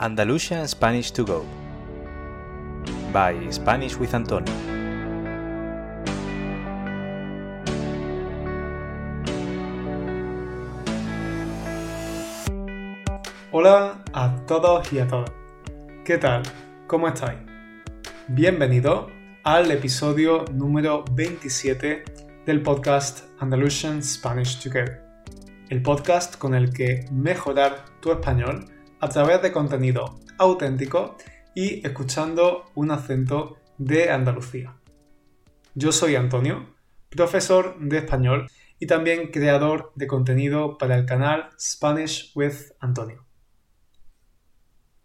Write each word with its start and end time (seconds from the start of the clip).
Andalusian 0.00 0.68
Spanish 0.68 1.10
to 1.10 1.24
Go 1.24 1.44
by 3.12 3.34
Spanish 3.50 3.96
with 3.96 4.14
Antonio. 4.14 4.54
Hola 13.50 14.04
a 14.12 14.36
todos 14.46 14.92
y 14.92 15.00
a 15.00 15.08
todas. 15.08 15.32
¿Qué 16.04 16.16
tal? 16.18 16.42
¿Cómo 16.86 17.08
estáis? 17.08 17.40
Bienvenido 18.28 19.10
al 19.42 19.68
episodio 19.72 20.44
número 20.52 21.04
27 21.10 22.04
del 22.46 22.62
podcast 22.62 23.24
Andalusian 23.40 24.00
Spanish 24.04 24.62
Together, 24.62 25.02
el 25.70 25.82
podcast 25.82 26.36
con 26.38 26.54
el 26.54 26.72
que 26.72 27.04
mejorar 27.10 27.84
tu 28.00 28.12
español 28.12 28.77
a 29.00 29.08
través 29.08 29.42
de 29.42 29.52
contenido 29.52 30.18
auténtico 30.38 31.16
y 31.54 31.86
escuchando 31.86 32.70
un 32.74 32.90
acento 32.90 33.58
de 33.78 34.10
Andalucía. 34.10 34.76
Yo 35.74 35.92
soy 35.92 36.16
Antonio, 36.16 36.74
profesor 37.08 37.78
de 37.78 37.98
español 37.98 38.48
y 38.78 38.86
también 38.86 39.30
creador 39.30 39.92
de 39.94 40.06
contenido 40.06 40.78
para 40.78 40.96
el 40.96 41.06
canal 41.06 41.50
Spanish 41.58 42.32
with 42.34 42.72
Antonio. 42.80 43.24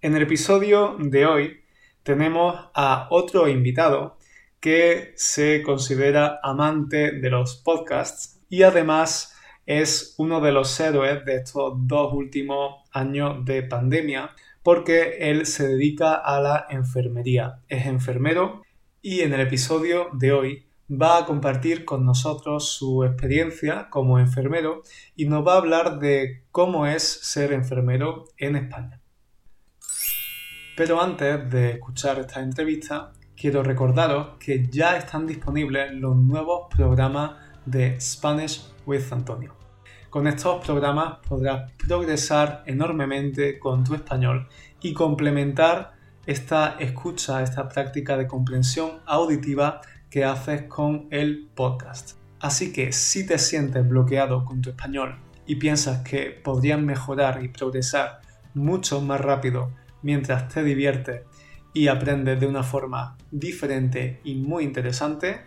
En 0.01 0.15
el 0.15 0.23
episodio 0.23 0.97
de 0.99 1.25
hoy 1.25 1.63
tenemos 2.03 2.69
a 2.73 3.07
otro 3.09 3.47
invitado 3.47 4.17
que 4.59 5.13
se 5.15 5.61
considera 5.61 6.39
amante 6.41 7.11
de 7.11 7.29
los 7.29 7.57
podcasts 7.57 8.41
y 8.49 8.63
además 8.63 9.32
es 9.65 10.15
uno 10.17 10.41
de 10.41 10.51
los 10.51 10.79
héroes 10.79 11.23
de 11.25 11.37
estos 11.37 11.73
dos 11.87 12.13
últimos 12.13 12.81
años 12.91 13.45
de 13.45 13.63
pandemia 13.63 14.31
porque 14.61 15.17
él 15.19 15.45
se 15.45 15.67
dedica 15.67 16.15
a 16.15 16.39
la 16.39 16.65
enfermería, 16.69 17.59
es 17.67 17.85
enfermero 17.85 18.63
y 19.01 19.21
en 19.21 19.33
el 19.33 19.41
episodio 19.41 20.09
de 20.13 20.31
hoy 20.31 20.65
va 20.89 21.17
a 21.17 21.25
compartir 21.25 21.85
con 21.85 22.05
nosotros 22.05 22.69
su 22.69 23.03
experiencia 23.03 23.89
como 23.89 24.19
enfermero 24.19 24.83
y 25.15 25.25
nos 25.25 25.45
va 25.45 25.53
a 25.53 25.57
hablar 25.57 25.99
de 25.99 26.43
cómo 26.51 26.87
es 26.87 27.03
ser 27.03 27.51
enfermero 27.51 28.25
en 28.37 28.55
España. 28.55 29.01
Pero 30.75 31.01
antes 31.01 31.49
de 31.51 31.71
escuchar 31.71 32.19
esta 32.19 32.41
entrevista, 32.41 33.13
quiero 33.35 33.63
recordaros 33.63 34.37
que 34.39 34.65
ya 34.67 34.97
están 34.97 35.27
disponibles 35.27 35.93
los 35.93 36.15
nuevos 36.15 36.67
programas 36.75 37.33
de 37.65 37.99
Spanish 37.99 38.65
with 38.85 39.03
Antonio. 39.11 39.62
Con 40.13 40.27
estos 40.27 40.63
programas 40.63 41.17
podrás 41.27 41.71
progresar 41.71 42.61
enormemente 42.67 43.57
con 43.57 43.83
tu 43.83 43.95
español 43.95 44.47
y 44.79 44.93
complementar 44.93 45.93
esta 46.27 46.75
escucha, 46.79 47.41
esta 47.41 47.67
práctica 47.67 48.15
de 48.15 48.27
comprensión 48.27 48.99
auditiva 49.07 49.81
que 50.11 50.23
haces 50.23 50.65
con 50.67 51.07
el 51.09 51.49
podcast. 51.55 52.11
Así 52.39 52.71
que 52.71 52.91
si 52.91 53.25
te 53.25 53.39
sientes 53.39 53.89
bloqueado 53.89 54.45
con 54.45 54.61
tu 54.61 54.69
español 54.69 55.17
y 55.47 55.55
piensas 55.55 56.07
que 56.07 56.29
podrías 56.29 56.79
mejorar 56.79 57.43
y 57.43 57.47
progresar 57.47 58.21
mucho 58.53 59.01
más 59.01 59.19
rápido 59.19 59.71
mientras 60.03 60.47
te 60.47 60.63
diviertes 60.63 61.23
y 61.73 61.87
aprendes 61.87 62.39
de 62.39 62.45
una 62.45 62.61
forma 62.61 63.17
diferente 63.31 64.21
y 64.23 64.35
muy 64.35 64.63
interesante, 64.63 65.41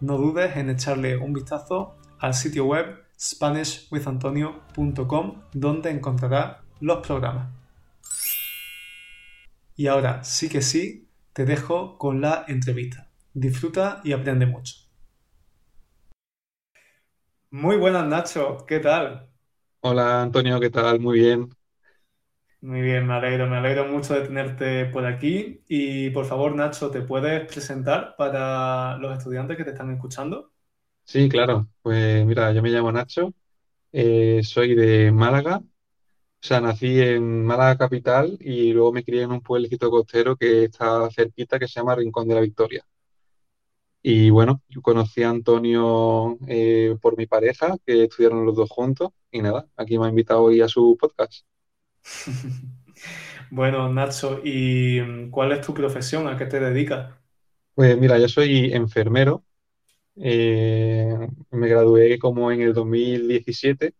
no 0.00 0.18
dudes 0.18 0.56
en 0.56 0.70
echarle 0.70 1.16
un 1.16 1.32
vistazo 1.32 1.94
al 2.18 2.34
sitio 2.34 2.64
web 2.64 3.07
SpanishWithAntonio.com 3.18 5.42
donde 5.52 5.90
encontrarás 5.90 6.58
los 6.80 7.06
programas. 7.06 7.48
Y 9.76 9.86
ahora 9.86 10.24
sí 10.24 10.48
que 10.48 10.62
sí, 10.62 11.08
te 11.32 11.44
dejo 11.44 11.98
con 11.98 12.20
la 12.20 12.44
entrevista. 12.48 13.08
Disfruta 13.34 14.00
y 14.04 14.12
aprende 14.12 14.46
mucho. 14.46 14.74
Muy 17.50 17.76
buenas 17.76 18.06
Nacho, 18.06 18.64
¿qué 18.66 18.78
tal? 18.80 19.28
Hola 19.80 20.22
Antonio, 20.22 20.60
¿qué 20.60 20.70
tal? 20.70 21.00
Muy 21.00 21.18
bien. 21.20 21.50
Muy 22.60 22.80
bien, 22.82 23.06
me 23.06 23.14
alegro, 23.14 23.46
me 23.48 23.56
alegro 23.56 23.86
mucho 23.86 24.14
de 24.14 24.26
tenerte 24.26 24.86
por 24.86 25.06
aquí. 25.06 25.62
Y 25.68 26.10
por 26.10 26.24
favor, 26.26 26.54
Nacho, 26.56 26.90
¿te 26.90 27.02
puedes 27.02 27.46
presentar 27.46 28.16
para 28.16 28.96
los 28.98 29.16
estudiantes 29.16 29.56
que 29.56 29.64
te 29.64 29.70
están 29.70 29.90
escuchando? 29.92 30.52
Sí, 31.08 31.28
claro. 31.28 31.68
Pues 31.82 32.26
mira, 32.26 32.52
yo 32.52 32.62
me 32.62 32.68
llamo 32.70 32.92
Nacho, 32.92 33.32
eh, 33.92 34.42
soy 34.44 34.74
de 34.76 35.12
Málaga, 35.12 35.58
o 35.58 35.64
sea, 36.40 36.60
nací 36.60 37.00
en 37.00 37.44
Málaga 37.46 37.78
capital 37.78 38.36
y 38.40 38.72
luego 38.72 38.92
me 38.92 39.04
crié 39.04 39.22
en 39.24 39.32
un 39.32 39.42
pueblecito 39.42 39.90
costero 39.90 40.36
que 40.36 40.64
está 40.64 41.10
cerquita, 41.10 41.58
que 41.58 41.68
se 41.68 41.80
llama 41.80 41.96
Rincón 41.96 42.28
de 42.28 42.34
la 42.36 42.42
Victoria. 42.42 42.86
Y 44.02 44.30
bueno, 44.30 44.62
yo 44.68 44.80
conocí 44.82 45.22
a 45.22 45.30
Antonio 45.30 46.38
eh, 46.48 46.96
por 47.00 47.16
mi 47.16 47.26
pareja, 47.26 47.76
que 47.86 48.04
estudiaron 48.04 48.46
los 48.46 48.56
dos 48.56 48.70
juntos, 48.70 49.10
y 49.30 49.42
nada, 49.42 49.66
aquí 49.76 49.98
me 49.98 50.06
ha 50.06 50.08
invitado 50.10 50.42
hoy 50.44 50.60
a 50.60 50.68
su 50.68 50.96
podcast. 50.98 51.44
Bueno, 53.50 53.88
Nacho, 53.92 54.40
¿y 54.44 55.30
cuál 55.30 55.52
es 55.52 55.62
tu 55.62 55.74
profesión? 55.74 56.28
¿A 56.28 56.36
qué 56.36 56.46
te 56.46 56.60
dedicas? 56.60 57.12
Pues 57.74 57.96
mira, 57.98 58.18
yo 58.18 58.28
soy 58.28 58.72
enfermero, 58.74 59.44
eh, 60.20 61.16
me 61.50 61.68
gradué 61.68 62.18
como 62.18 62.50
en 62.50 62.62
el 62.62 62.74
2017 62.74 63.94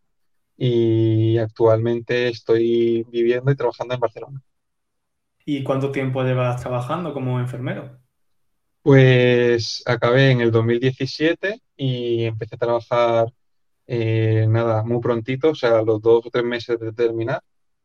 y 0.56 1.38
actualmente 1.38 2.28
estoy 2.28 3.04
viviendo 3.10 3.50
y 3.50 3.56
trabajando 3.56 3.94
en 3.94 4.00
Barcelona. 4.00 4.42
¿Y 5.44 5.62
cuánto 5.62 5.90
tiempo 5.92 6.22
llevas 6.24 6.60
trabajando 6.60 7.14
como 7.14 7.38
enfermero? 7.38 7.98
Pues 8.82 9.82
acabé 9.86 10.30
en 10.32 10.40
el 10.40 10.50
2017 10.50 11.60
y 11.76 12.24
empecé 12.24 12.56
a 12.56 12.58
trabajar, 12.58 13.26
eh, 13.86 14.46
nada, 14.48 14.82
muy 14.82 15.00
prontito, 15.00 15.50
o 15.50 15.54
sea, 15.54 15.82
los 15.82 16.02
dos 16.02 16.26
o 16.26 16.30
tres 16.30 16.44
meses 16.44 16.78
de 16.80 16.92
terminar. 16.92 17.42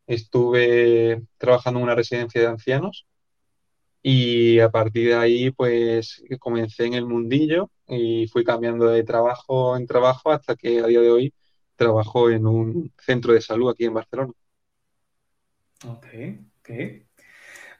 Estuve 0.07 1.21
trabajando 1.37 1.79
en 1.79 1.83
una 1.83 1.95
residencia 1.95 2.41
de 2.41 2.47
ancianos 2.47 3.05
y 4.01 4.59
a 4.59 4.69
partir 4.69 5.09
de 5.09 5.15
ahí 5.15 5.51
pues 5.51 6.21
comencé 6.39 6.85
en 6.85 6.95
el 6.95 7.05
mundillo 7.05 7.71
y 7.93 8.27
fui 8.27 8.43
cambiando 8.43 8.87
de 8.87 9.03
trabajo 9.03 9.77
en 9.77 9.87
trabajo 9.87 10.31
hasta 10.31 10.55
que 10.55 10.79
a 10.81 10.87
día 10.87 11.01
de 11.01 11.11
hoy 11.11 11.33
trabajo 11.75 12.29
en 12.29 12.47
un 12.47 12.93
centro 12.99 13.33
de 13.33 13.41
salud 13.41 13.69
aquí 13.71 13.85
en 13.85 13.93
Barcelona. 13.93 14.33
Ok, 15.85 16.05
ok. 16.59 16.69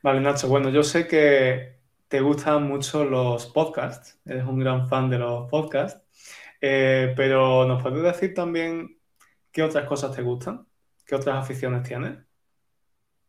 Vale, 0.01 0.19
Nacho, 0.22 0.47
bueno, 0.47 0.69
yo 0.69 0.84
sé 0.84 1.07
que 1.07 1.79
te 2.07 2.22
gustan 2.22 2.63
mucho 2.68 3.06
los 3.06 3.47
podcasts, 3.47 4.19
eres 4.25 4.46
un 4.46 4.59
gran 4.59 4.88
fan 4.90 5.09
de 5.09 5.18
los 5.19 5.50
podcasts, 5.50 6.01
eh, 6.62 7.13
pero 7.16 7.66
¿nos 7.66 7.81
puedes 7.81 8.03
decir 8.03 8.34
también 8.34 9.00
qué 9.51 9.63
otras 9.63 9.88
cosas 9.88 10.16
te 10.16 10.22
gustan? 10.24 10.68
¿Qué 11.06 11.16
otras 11.16 11.38
aficiones 11.44 11.84
tienes? 11.88 12.19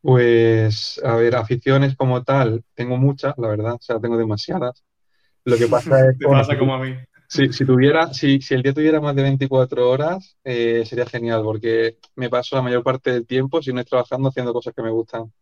Pues, 0.02 1.00
a 1.02 1.16
ver, 1.16 1.34
aficiones 1.34 1.96
como 1.96 2.22
tal, 2.24 2.62
tengo 2.74 2.96
muchas, 2.98 3.34
la 3.38 3.48
verdad, 3.48 3.74
o 3.74 3.78
sea, 3.80 3.98
tengo 4.00 4.18
demasiadas. 4.18 4.84
Lo 5.44 5.58
que 5.58 5.68
pasa 5.68 6.10
es 6.10 6.16
Te 6.18 6.26
bueno, 6.26 6.44
pasa 6.44 6.58
como 6.58 6.74
a 6.74 6.78
mí. 6.78 6.94
si, 7.28 7.52
si 7.52 7.64
tuviera, 7.66 8.12
si, 8.14 8.40
si 8.40 8.54
el 8.54 8.62
día 8.62 8.74
tuviera 8.74 9.00
más 9.00 9.16
de 9.16 9.22
24 9.22 9.90
horas, 9.90 10.38
eh, 10.44 10.84
sería 10.86 11.06
genial, 11.06 11.42
porque 11.44 11.98
me 12.16 12.30
paso 12.30 12.56
la 12.56 12.62
mayor 12.62 12.82
parte 12.84 13.12
del 13.12 13.26
tiempo, 13.26 13.62
si 13.62 13.72
no 13.72 13.80
es 13.80 13.86
trabajando, 13.86 14.28
haciendo 14.30 14.52
cosas 14.54 14.74
que 14.74 14.82
me 14.82 14.90
gustan. 14.90 15.32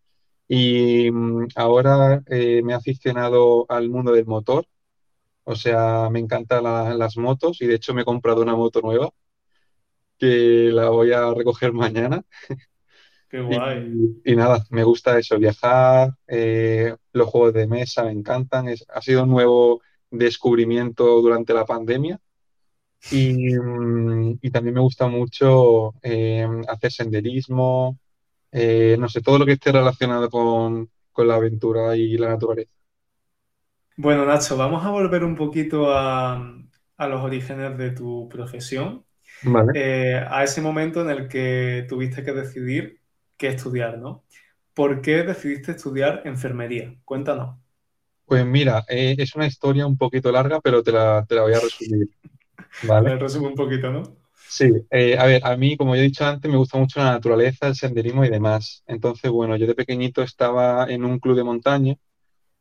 Y 0.48 1.10
mm, 1.12 1.48
ahora 1.56 2.22
eh, 2.28 2.62
me 2.64 2.72
he 2.74 2.76
aficionado 2.76 3.66
al 3.70 3.90
mundo 3.90 4.12
del 4.12 4.26
motor, 4.26 4.66
o 5.44 5.56
sea, 5.56 6.08
me 6.10 6.20
encantan 6.20 6.64
la- 6.64 6.94
las 6.94 7.16
motos 7.18 7.62
y 7.62 7.66
de 7.68 7.76
hecho 7.76 7.94
me 7.94 8.02
he 8.02 8.04
comprado 8.04 8.42
una 8.42 8.56
moto 8.56 8.80
nueva 8.82 9.10
que 10.18 10.70
la 10.72 10.88
voy 10.90 11.12
a 11.12 11.32
recoger 11.34 11.72
mañana. 11.72 12.22
Qué 13.28 13.40
guay. 13.42 13.84
Y, 13.84 14.22
y 14.24 14.36
nada, 14.36 14.64
me 14.70 14.84
gusta 14.84 15.18
eso, 15.18 15.36
viajar, 15.38 16.10
eh, 16.28 16.94
los 17.12 17.28
juegos 17.28 17.52
de 17.54 17.66
mesa 17.66 18.04
me 18.04 18.12
encantan, 18.12 18.68
es- 18.68 18.84
ha 18.88 19.02
sido 19.02 19.24
un 19.24 19.30
nuevo 19.30 19.82
descubrimiento 20.12 21.04
durante 21.22 21.54
la 21.54 21.66
pandemia 21.66 22.20
y, 23.10 23.54
mm, 23.58 24.38
y 24.42 24.50
también 24.50 24.74
me 24.76 24.80
gusta 24.82 25.08
mucho 25.08 25.94
eh, 26.02 26.46
hacer 26.68 26.92
senderismo, 26.92 27.98
eh, 28.52 28.96
no 28.98 29.08
sé, 29.08 29.22
todo 29.22 29.38
lo 29.40 29.46
que 29.46 29.52
esté 29.54 29.72
relacionado 29.72 30.30
con, 30.30 30.90
con 31.12 31.28
la 31.28 31.36
aventura 31.36 31.96
y 31.96 32.18
la 32.18 32.30
naturaleza. 32.30 32.72
Bueno, 33.96 34.24
Nacho, 34.24 34.56
vamos 34.56 34.84
a 34.84 34.90
volver 34.90 35.22
un 35.24 35.36
poquito 35.36 35.92
a, 35.94 36.34
a 36.96 37.06
los 37.08 37.22
orígenes 37.22 37.76
de 37.78 37.90
tu 37.90 38.28
profesión, 38.28 39.04
Vale. 39.42 39.74
eh, 39.74 40.24
a 40.28 40.44
ese 40.44 40.62
momento 40.62 41.02
en 41.02 41.10
el 41.10 41.28
que 41.28 41.86
tuviste 41.88 42.24
que 42.24 42.32
decidir 42.32 43.02
qué 43.38 43.48
estudiar, 43.48 43.98
¿no? 43.98 44.24
¿Por 44.74 45.02
qué 45.02 45.24
decidiste 45.24 45.72
estudiar 45.72 46.22
enfermería? 46.26 46.96
Cuéntanos. 47.04 47.58
Pues 48.32 48.46
mira, 48.46 48.82
eh, 48.88 49.14
es 49.18 49.34
una 49.34 49.46
historia 49.46 49.86
un 49.86 49.98
poquito 49.98 50.32
larga, 50.32 50.58
pero 50.58 50.82
te 50.82 50.90
la, 50.90 51.22
te 51.28 51.34
la 51.34 51.42
voy 51.42 51.52
a 51.52 51.60
resumir, 51.60 52.08
¿vale? 52.88 53.10
Me 53.10 53.18
resume 53.18 53.48
un 53.48 53.54
poquito, 53.54 53.92
¿no? 53.92 54.02
Sí, 54.48 54.72
eh, 54.90 55.18
a 55.18 55.26
ver, 55.26 55.42
a 55.44 55.54
mí, 55.54 55.76
como 55.76 55.94
ya 55.94 56.00
he 56.00 56.04
dicho 56.04 56.24
antes, 56.24 56.50
me 56.50 56.56
gusta 56.56 56.78
mucho 56.78 57.00
la 57.00 57.12
naturaleza, 57.12 57.66
el 57.66 57.74
senderismo 57.74 58.24
y 58.24 58.30
demás. 58.30 58.84
Entonces, 58.86 59.30
bueno, 59.30 59.54
yo 59.58 59.66
de 59.66 59.74
pequeñito 59.74 60.22
estaba 60.22 60.86
en 60.88 61.04
un 61.04 61.18
club 61.18 61.36
de 61.36 61.44
montaña 61.44 61.94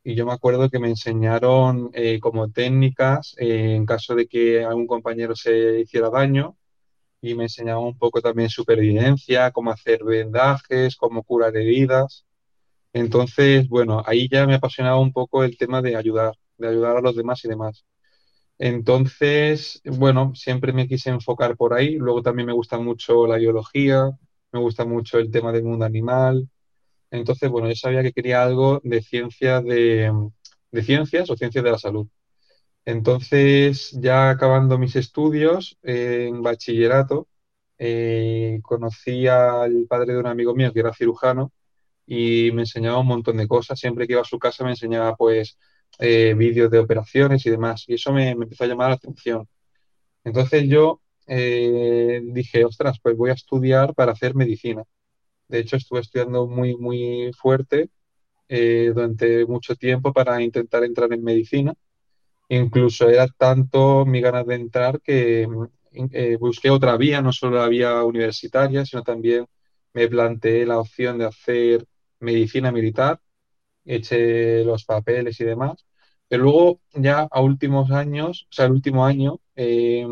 y 0.03 0.13
yo 0.13 0.25
me 0.25 0.33
acuerdo 0.33 0.69
que 0.69 0.79
me 0.79 0.89
enseñaron 0.89 1.89
eh, 1.93 2.19
como 2.19 2.51
técnicas 2.51 3.33
en 3.37 3.85
caso 3.85 4.13
de 4.13 4.27
que 4.27 4.65
algún 4.65 4.87
compañero 4.87 5.37
se 5.37 5.79
hiciera 5.79 6.09
daño 6.09 6.57
y 7.21 7.33
me 7.33 7.43
enseñaban 7.43 7.85
un 7.85 7.97
poco 7.97 8.19
también 8.19 8.49
supervivencia, 8.49 9.51
cómo 9.51 9.71
hacer 9.71 10.03
vendajes, 10.03 10.97
cómo 10.97 11.23
curar 11.23 11.55
heridas. 11.55 12.25
Entonces, 12.93 13.67
bueno, 13.69 14.03
ahí 14.05 14.27
ya 14.29 14.45
me 14.47 14.55
apasionaba 14.55 14.99
un 14.99 15.13
poco 15.13 15.43
el 15.43 15.57
tema 15.57 15.81
de 15.81 15.95
ayudar, 15.95 16.33
de 16.57 16.67
ayudar 16.69 16.97
a 16.97 17.01
los 17.01 17.15
demás 17.15 17.43
y 17.45 17.47
demás. 17.49 17.85
Entonces, 18.59 19.81
bueno, 19.85 20.33
siempre 20.35 20.73
me 20.73 20.87
quise 20.87 21.09
enfocar 21.09 21.57
por 21.57 21.73
ahí. 21.73 21.97
Luego 21.97 22.21
también 22.21 22.47
me 22.47 22.53
gusta 22.53 22.79
mucho 22.79 23.27
la 23.27 23.37
biología, 23.37 24.11
me 24.51 24.59
gusta 24.59 24.85
mucho 24.85 25.19
el 25.19 25.31
tema 25.31 25.51
del 25.51 25.63
mundo 25.63 25.85
animal. 25.85 26.49
Entonces, 27.11 27.49
bueno, 27.49 27.69
yo 27.69 27.75
sabía 27.75 28.03
que 28.03 28.13
quería 28.13 28.43
algo 28.43 28.81
de 28.83 29.01
ciencias 29.01 29.63
de, 29.65 30.11
ciencias 30.83 31.29
o 31.29 31.37
ciencias 31.37 31.63
de 31.63 31.71
la 31.71 31.79
salud. 31.79 32.07
Entonces, 32.85 33.91
ya 34.01 34.29
acabando 34.31 34.77
mis 34.77 34.95
estudios 34.95 35.77
eh, 35.83 36.27
en 36.29 36.41
bachillerato, 36.43 37.27
eh, 37.77 38.59
conocí 38.63 39.27
al 39.27 39.87
padre 39.89 40.13
de 40.13 40.19
un 40.19 40.27
amigo 40.27 40.55
mío 40.55 40.73
que 40.73 40.79
era 40.81 40.93
cirujano 40.93 41.51
y 42.05 42.51
me 42.53 42.63
enseñaba 42.63 42.99
un 42.99 43.07
montón 43.07 43.37
de 43.37 43.47
cosas. 43.47 43.79
Siempre 43.79 44.07
que 44.07 44.13
iba 44.13 44.21
a 44.21 44.25
su 44.25 44.39
casa 44.39 44.63
me 44.63 44.71
enseñaba 44.71 45.15
pues 45.15 45.57
eh, 45.99 46.33
vídeos 46.35 46.71
de 46.71 46.79
operaciones 46.79 47.45
y 47.45 47.49
demás. 47.51 47.85
Y 47.87 47.95
eso 47.95 48.11
me, 48.13 48.35
me 48.35 48.45
empezó 48.45 48.63
a 48.65 48.67
llamar 48.67 48.89
la 48.89 48.95
atención. 48.95 49.47
Entonces 50.23 50.65
yo 50.67 51.01
dije, 51.27 52.65
ostras, 52.65 52.99
pues 53.01 53.15
voy 53.15 53.29
a 53.29 53.33
estudiar 53.33 53.93
para 53.93 54.11
hacer 54.13 54.35
medicina. 54.35 54.83
De 55.47 55.59
hecho, 55.59 55.77
estuve 55.77 56.01
estudiando 56.01 56.47
muy, 56.47 56.75
muy 56.77 57.31
fuerte 57.33 57.89
durante 58.49 59.45
mucho 59.45 59.75
tiempo 59.75 60.13
para 60.13 60.41
intentar 60.41 60.83
entrar 60.83 61.13
en 61.13 61.23
medicina 61.23 61.73
Incluso 62.51 63.09
era 63.09 63.27
tanto 63.27 64.05
mi 64.05 64.19
ganas 64.21 64.45
de 64.45 64.55
entrar 64.55 64.99
que 65.01 65.47
mm, 65.47 66.05
eh, 66.11 66.35
busqué 66.37 66.69
otra 66.69 66.97
vía, 66.97 67.21
no 67.21 67.31
solo 67.31 67.57
la 67.57 67.69
vía 67.69 68.03
universitaria, 68.03 68.85
sino 68.85 69.03
también 69.03 69.45
me 69.93 70.09
planteé 70.09 70.65
la 70.65 70.79
opción 70.79 71.17
de 71.17 71.25
hacer 71.25 71.85
medicina 72.21 72.71
militar, 72.71 73.19
eché 73.85 74.63
los 74.65 74.85
papeles 74.85 75.39
y 75.41 75.45
demás. 75.45 75.85
Pero 76.27 76.43
luego, 76.43 76.81
ya 76.93 77.27
a 77.31 77.41
últimos 77.41 77.91
años, 77.91 78.47
o 78.49 78.53
sea, 78.53 78.65
el 78.65 78.71
último 78.73 79.05
año, 79.05 79.39
eh, 79.55 80.05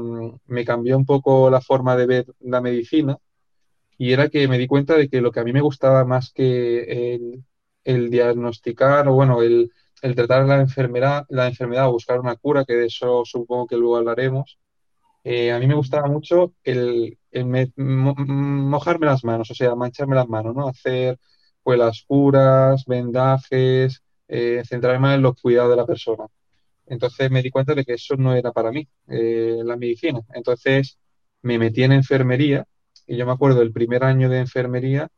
me 0.47 0.65
cambió 0.65 0.97
un 0.97 1.05
poco 1.05 1.49
la 1.49 1.61
forma 1.61 1.95
de 1.95 2.05
ver 2.07 2.25
la 2.41 2.61
medicina 2.61 3.17
y 3.97 4.13
era 4.13 4.29
que 4.29 4.47
me 4.47 4.57
di 4.57 4.67
cuenta 4.67 4.95
de 4.97 5.09
que 5.09 5.21
lo 5.21 5.31
que 5.31 5.41
a 5.41 5.43
mí 5.43 5.53
me 5.53 5.61
gustaba 5.61 6.05
más 6.05 6.31
que 6.33 7.15
el, 7.83 8.09
diagnosticar 8.11 9.07
o, 9.07 9.13
bueno, 9.13 9.41
el 9.41 9.71
tratar 10.15 10.45
la 10.45 10.61
enfermedad, 10.61 11.25
la 11.29 11.47
enfermedad 11.47 11.89
o 11.89 11.93
buscar 11.93 12.19
una 12.19 12.35
cura, 12.35 12.65
que 12.65 12.75
de 12.75 12.87
eso 12.87 13.23
supongo 13.25 13.67
que 13.67 13.77
luego 13.77 13.97
hablaremos, 13.97 14.59
eh, 15.23 15.51
a 15.51 15.59
mí 15.59 15.67
me 15.67 15.75
gustaba 15.75 16.07
mucho 16.07 16.53
el, 16.63 17.17
mojarme 17.77 19.05
las 19.05 19.23
manos, 19.23 19.51
o 19.51 19.53
sea, 19.53 19.75
mancharme 19.75 20.15
las 20.15 20.27
manos, 20.27 20.55
¿no? 20.55 20.67
Hacer 20.67 21.19
las 21.77 22.03
curas, 22.03 22.85
vendajes, 22.85 24.01
eh, 24.27 24.63
centrarme 24.65 25.13
en 25.15 25.21
los 25.21 25.39
cuidados 25.41 25.71
de 25.71 25.77
la 25.77 25.85
persona. 25.85 26.25
Entonces 26.87 27.31
me 27.31 27.41
di 27.43 27.51
cuenta 27.51 27.75
de 27.75 27.85
que 27.85 27.93
eso 27.93 28.15
no 28.17 28.33
era 28.35 28.51
para 28.51 28.71
mí, 28.71 28.87
eh, 29.07 29.61
la 29.63 29.77
medicina. 29.77 30.21
Entonces 30.33 30.97
me 31.41 31.57
metí 31.59 31.83
en 31.83 31.93
enfermería 31.93 32.65
y 33.07 33.17
yo 33.17 33.25
me 33.25 33.31
acuerdo 33.33 33.59
del 33.59 33.71
primer 33.71 34.03
año 34.03 34.29
de 34.29 34.39
enfermería 34.39 35.09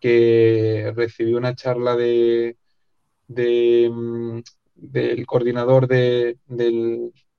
que 0.00 0.92
recibí 0.96 1.34
una 1.34 1.54
charla 1.54 1.96
de, 1.96 2.56
de, 3.28 3.90
mm, 3.92 4.40
del 4.74 5.26
coordinador 5.26 5.86
de, 5.88 6.38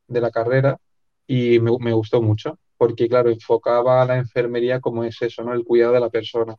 la 0.07 0.31
carrera 0.31 0.79
y 1.27 1.59
me, 1.59 1.93
gustó 1.93 2.21
mucho, 2.21 2.59
porque 2.77 3.07
claro, 3.07 3.29
enfocaba 3.29 4.01
a 4.01 4.05
la 4.05 4.17
enfermería 4.17 4.79
como 4.81 5.03
es 5.03 5.21
eso, 5.21 5.43
¿no? 5.43 5.53
El 5.53 5.63
cuidado 5.65 5.93
de 5.93 5.99
la 5.99 6.09
persona. 6.09 6.55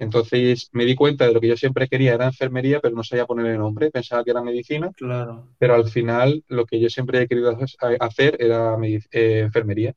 Entonces 0.00 0.70
me 0.72 0.86
di 0.86 0.94
cuenta 0.94 1.26
de 1.26 1.34
lo 1.34 1.40
que 1.40 1.48
yo 1.48 1.56
siempre 1.56 1.86
quería 1.86 2.14
era 2.14 2.24
enfermería, 2.24 2.80
pero 2.80 2.96
no 2.96 3.04
sabía 3.04 3.26
poner 3.26 3.46
el 3.46 3.58
nombre, 3.58 3.90
pensaba 3.90 4.24
que 4.24 4.30
era 4.30 4.42
medicina, 4.42 4.90
claro. 4.96 5.50
pero 5.58 5.74
al 5.74 5.88
final 5.90 6.42
lo 6.48 6.64
que 6.64 6.80
yo 6.80 6.88
siempre 6.88 7.20
he 7.20 7.28
querido 7.28 7.56
hacer 8.00 8.36
era 8.40 8.76
eh, 8.82 9.40
enfermería. 9.40 9.94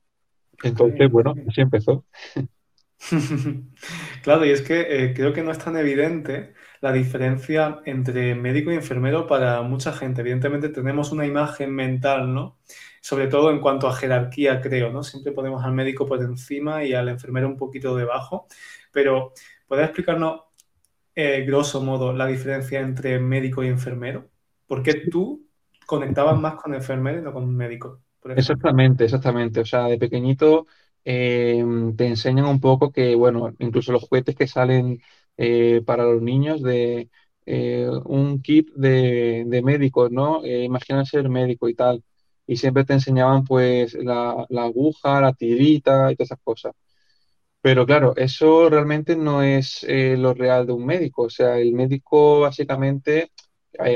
Entonces, 0.61 1.09
bueno, 1.09 1.33
así 1.47 1.61
empezó. 1.61 2.05
claro, 4.23 4.45
y 4.45 4.49
es 4.49 4.61
que 4.61 4.81
eh, 4.89 5.13
creo 5.13 5.31
que 5.31 5.41
no 5.41 5.51
es 5.51 5.57
tan 5.57 5.77
evidente 5.77 6.53
la 6.81 6.91
diferencia 6.91 7.79
entre 7.85 8.35
médico 8.35 8.71
y 8.71 8.75
enfermero 8.75 9.25
para 9.25 9.61
mucha 9.61 9.93
gente. 9.93 10.19
Evidentemente 10.19 10.67
tenemos 10.67 11.13
una 11.13 11.25
imagen 11.25 11.73
mental, 11.73 12.33
¿no? 12.33 12.59
Sobre 13.01 13.27
todo 13.27 13.51
en 13.51 13.61
cuanto 13.61 13.87
a 13.87 13.93
jerarquía, 13.95 14.59
creo, 14.59 14.91
¿no? 14.91 15.01
Siempre 15.01 15.31
ponemos 15.31 15.63
al 15.63 15.71
médico 15.71 16.05
por 16.05 16.21
encima 16.21 16.83
y 16.83 16.93
al 16.93 17.07
enfermero 17.07 17.47
un 17.47 17.55
poquito 17.55 17.95
debajo. 17.95 18.47
Pero, 18.91 19.33
¿puedes 19.67 19.85
explicarnos, 19.85 20.41
eh, 21.15 21.43
grosso 21.45 21.81
modo, 21.81 22.13
la 22.13 22.27
diferencia 22.27 22.79
entre 22.81 23.19
médico 23.19 23.63
y 23.63 23.67
enfermero? 23.69 24.29
¿Por 24.67 24.83
qué 24.83 24.95
tú 25.11 25.47
conectabas 25.87 26.39
más 26.39 26.55
con 26.55 26.73
enfermero 26.75 27.19
y 27.19 27.23
no 27.23 27.33
con 27.33 27.55
médico? 27.55 28.03
Exactamente, 28.35 29.03
exactamente. 29.05 29.59
O 29.61 29.65
sea, 29.65 29.85
de 29.87 29.97
pequeñito 29.99 30.65
eh, 31.05 31.63
te 31.95 32.07
enseñan 32.07 32.45
un 32.45 32.59
poco 32.59 32.91
que, 32.91 33.15
bueno, 33.15 33.53
incluso 33.59 33.91
los 33.91 34.03
juguetes 34.03 34.35
que 34.35 34.47
salen 34.47 35.01
eh, 35.37 35.81
para 35.85 36.03
los 36.05 36.21
niños 36.21 36.61
de 36.63 37.09
eh, 37.45 37.87
un 38.05 38.41
kit 38.41 38.69
de, 38.75 39.43
de 39.47 39.61
médicos, 39.61 40.09
¿no? 40.11 40.43
Imagina 40.45 41.05
ser 41.05 41.29
médico 41.29 41.69
y 41.69 41.75
tal. 41.75 42.03
Y 42.47 42.57
siempre 42.57 42.85
te 42.85 42.93
enseñaban 42.93 43.43
pues 43.43 43.93
la, 43.93 44.45
la 44.49 44.63
aguja, 44.63 45.21
la 45.21 45.33
tirita 45.33 46.11
y 46.11 46.15
todas 46.15 46.31
esas 46.31 46.39
cosas. 46.43 46.73
Pero 47.63 47.85
claro, 47.85 48.13
eso 48.17 48.69
realmente 48.69 49.15
no 49.15 49.41
es 49.41 49.85
lo 49.87 50.33
real 50.33 50.67
de 50.67 50.73
un 50.73 50.85
médico. 50.85 51.23
O 51.23 51.29
sea, 51.29 51.57
el 51.59 51.71
médico 51.73 52.41
básicamente 52.41 53.31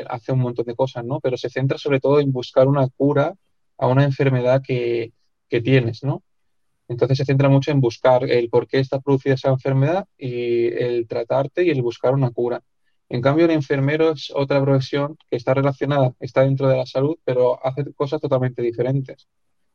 hace 0.08 0.32
un 0.32 0.40
montón 0.40 0.66
de 0.66 0.76
cosas, 0.76 1.04
¿no? 1.04 1.20
Pero 1.20 1.36
se 1.36 1.50
centra 1.50 1.78
sobre 1.78 2.00
todo 2.00 2.22
en 2.22 2.32
buscar 2.32 2.68
una 2.70 2.88
cura 2.88 3.36
a 3.78 3.88
una 3.88 4.06
enfermedad 4.06 4.62
que, 4.66 5.12
que 5.50 5.60
tienes, 5.60 6.02
¿no? 6.04 6.24
Entonces 6.88 7.18
se 7.18 7.26
centra 7.26 7.50
mucho 7.50 7.72
en 7.72 7.82
buscar 7.82 8.24
el 8.30 8.50
por 8.50 8.68
qué 8.68 8.80
está 8.80 9.02
producida 9.02 9.34
esa 9.34 9.50
enfermedad 9.50 10.08
y 10.18 10.68
el 10.68 11.06
tratarte 11.06 11.66
y 11.66 11.70
el 11.70 11.82
buscar 11.82 12.14
una 12.14 12.32
cura. 12.32 12.64
En 13.10 13.22
cambio, 13.22 13.46
el 13.46 13.52
enfermero 13.52 14.12
es 14.12 14.32
otra 14.34 14.62
profesión 14.62 15.18
que 15.30 15.36
está 15.36 15.54
relacionada, 15.54 16.14
está 16.22 16.44
dentro 16.44 16.70
de 16.70 16.78
la 16.78 16.86
salud, 16.86 17.18
pero 17.26 17.60
hace 17.66 17.84
cosas 17.94 18.22
totalmente 18.22 18.62
diferentes. 18.62 19.28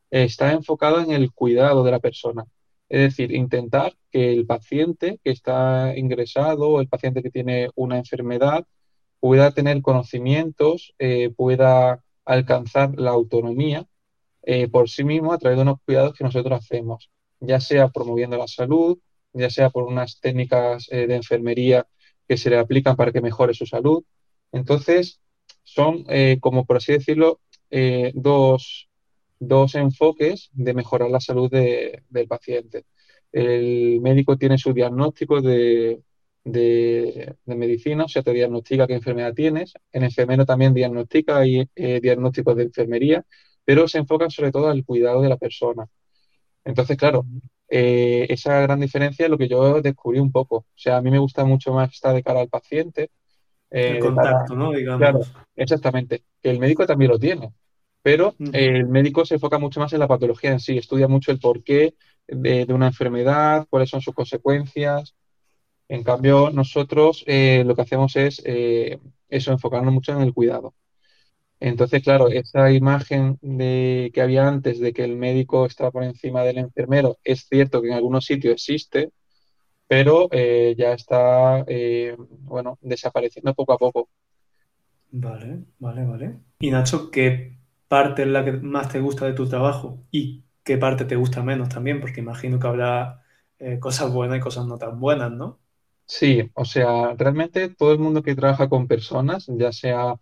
Está 0.09 0.51
enfocado 0.51 0.99
en 0.99 1.11
el 1.11 1.31
cuidado 1.31 1.83
de 1.83 1.91
la 1.91 1.99
persona. 1.99 2.43
Es 2.93 3.01
decir, 3.01 3.31
intentar 3.33 3.95
que 4.11 4.31
el 4.33 4.45
paciente 4.45 5.19
que 5.23 5.31
está 5.31 5.97
ingresado 5.97 6.69
o 6.69 6.79
el 6.79 6.87
paciente 6.87 7.23
que 7.23 7.31
tiene 7.31 7.71
una 7.73 7.97
enfermedad 7.97 8.67
pueda 9.19 9.51
tener 9.51 9.81
conocimientos, 9.81 10.93
eh, 10.99 11.31
pueda 11.35 12.03
alcanzar 12.23 12.91
la 12.99 13.09
autonomía 13.09 13.87
eh, 14.43 14.67
por 14.67 14.91
sí 14.91 15.03
mismo 15.03 15.33
a 15.33 15.39
través 15.39 15.57
de 15.57 15.63
unos 15.63 15.79
cuidados 15.83 16.13
que 16.13 16.23
nosotros 16.23 16.59
hacemos, 16.59 17.09
ya 17.39 17.59
sea 17.59 17.89
promoviendo 17.89 18.37
la 18.37 18.47
salud, 18.47 18.99
ya 19.33 19.49
sea 19.49 19.71
por 19.71 19.85
unas 19.85 20.19
técnicas 20.19 20.87
eh, 20.91 21.07
de 21.07 21.15
enfermería 21.15 21.87
que 22.27 22.37
se 22.37 22.51
le 22.51 22.59
aplican 22.59 22.95
para 22.95 23.11
que 23.11 23.21
mejore 23.21 23.55
su 23.55 23.65
salud. 23.65 24.03
Entonces, 24.51 25.19
son, 25.63 26.05
como 26.41 26.65
por 26.65 26.77
así 26.77 26.91
decirlo, 26.91 27.39
dos, 28.13 28.87
dos, 29.47 29.75
enfoques 29.75 30.49
de 30.53 30.73
mejorar 30.73 31.09
la 31.09 31.19
salud 31.19 31.49
del 31.51 32.27
paciente. 32.27 32.85
El 33.31 33.99
médico 34.01 34.37
tiene 34.37 34.57
su 34.57 34.73
diagnóstico 34.73 35.41
de, 35.41 36.01
de, 36.43 37.35
medicina, 37.45 38.05
o 38.05 38.07
sea, 38.07 38.21
te 38.23 38.33
diagnostica 38.33 38.87
qué 38.87 38.93
enfermedad 38.95 39.33
tienes. 39.33 39.73
El 39.91 40.03
enfermero 40.03 40.45
también 40.45 40.73
diagnostica 40.73 41.45
y 41.45 41.67
diagnósticos 41.75 42.55
de 42.55 42.63
enfermería 42.63 43.25
pero 43.65 43.87
se 43.87 43.97
enfocan 43.97 44.29
sobre 44.29 44.51
todo 44.51 44.69
al 44.69 44.83
cuidado 44.85 45.21
de 45.21 45.29
la 45.29 45.37
persona. 45.37 45.87
Entonces, 46.65 46.97
claro, 46.97 47.25
eh, 47.69 48.25
esa 48.29 48.61
gran 48.61 48.79
diferencia 48.79 49.25
es 49.25 49.31
lo 49.31 49.37
que 49.37 49.47
yo 49.47 49.81
descubrí 49.81 50.19
un 50.19 50.31
poco. 50.31 50.57
O 50.57 50.65
sea, 50.75 50.97
a 50.97 51.01
mí 51.01 51.11
me 51.11 51.19
gusta 51.19 51.45
mucho 51.45 51.73
más 51.73 51.91
estar 51.91 52.13
de 52.13 52.23
cara 52.23 52.41
al 52.41 52.49
paciente. 52.49 53.11
Eh, 53.69 53.97
el 53.97 53.99
contacto, 53.99 54.55
¿no? 54.55 54.71
Digamos. 54.71 54.99
Claro, 54.99 55.19
exactamente. 55.55 56.23
El 56.41 56.59
médico 56.59 56.85
también 56.85 57.11
lo 57.11 57.19
tiene, 57.19 57.51
pero 58.03 58.35
el 58.51 58.87
médico 58.87 59.25
se 59.25 59.35
enfoca 59.35 59.57
mucho 59.57 59.79
más 59.79 59.91
en 59.93 59.99
la 59.99 60.07
patología 60.07 60.51
en 60.51 60.59
sí, 60.59 60.77
estudia 60.77 61.07
mucho 61.07 61.31
el 61.31 61.39
porqué 61.39 61.95
de, 62.27 62.65
de 62.65 62.73
una 62.73 62.87
enfermedad, 62.87 63.65
cuáles 63.69 63.89
son 63.89 64.01
sus 64.01 64.13
consecuencias. 64.13 65.15
En 65.87 66.03
cambio, 66.03 66.51
nosotros 66.51 67.23
eh, 67.25 67.63
lo 67.65 67.75
que 67.75 67.81
hacemos 67.81 68.15
es 68.15 68.41
eso, 69.29 69.51
enfocarnos 69.51 69.93
mucho 69.93 70.11
en 70.11 70.21
el 70.21 70.33
cuidado. 70.33 70.75
Entonces, 71.59 72.03
claro, 72.03 72.27
esa 72.27 72.71
imagen 72.73 73.39
de, 73.41 74.11
que 74.13 74.21
había 74.21 74.45
antes 74.45 74.81
de 74.81 74.91
que 74.91 75.05
el 75.05 75.15
médico 75.15 75.65
estaba 75.65 75.91
por 75.91 76.03
encima 76.03 76.43
del 76.43 76.57
enfermero, 76.57 77.17
es 77.23 77.47
cierto 77.47 77.81
que 77.81 77.87
en 77.87 77.93
algunos 77.93 78.25
sitios 78.25 78.55
existe, 78.55 79.11
pero 79.87 80.27
eh, 80.31 80.75
ya 80.77 80.91
está, 80.91 81.63
eh, 81.67 82.17
bueno, 82.17 82.77
desapareciendo 82.81 83.53
poco 83.53 83.71
a 83.71 83.77
poco. 83.77 84.09
Vale, 85.11 85.59
vale, 85.79 86.05
vale. 86.05 86.39
Y 86.59 86.69
Nacho, 86.69 87.09
¿qué 87.09 87.55
parte 87.93 88.23
es 88.23 88.27
la 88.29 88.45
que 88.45 88.53
más 88.53 88.89
te 88.89 88.99
gusta 89.01 89.25
de 89.25 89.33
tu 89.33 89.47
trabajo? 89.49 90.05
¿Y 90.11 90.45
qué 90.63 90.77
parte 90.77 91.05
te 91.05 91.15
gusta 91.17 91.43
menos 91.43 91.69
también? 91.69 92.01
Porque 92.01 92.21
imagino 92.21 92.59
que 92.59 92.67
habrá 92.67 93.23
eh, 93.59 93.79
cosas 93.79 94.11
buenas 94.13 94.37
y 94.39 94.41
cosas 94.41 94.65
no 94.67 94.77
tan 94.77 94.99
buenas, 94.99 95.31
¿no? 95.31 95.61
Sí, 96.05 96.51
o 96.53 96.65
sea, 96.65 97.15
realmente 97.17 97.69
todo 97.69 97.91
el 97.93 97.99
mundo 97.99 98.21
que 98.23 98.35
trabaja 98.35 98.69
con 98.69 98.87
personas, 98.87 99.45
ya 99.47 99.71
sea 99.71 100.15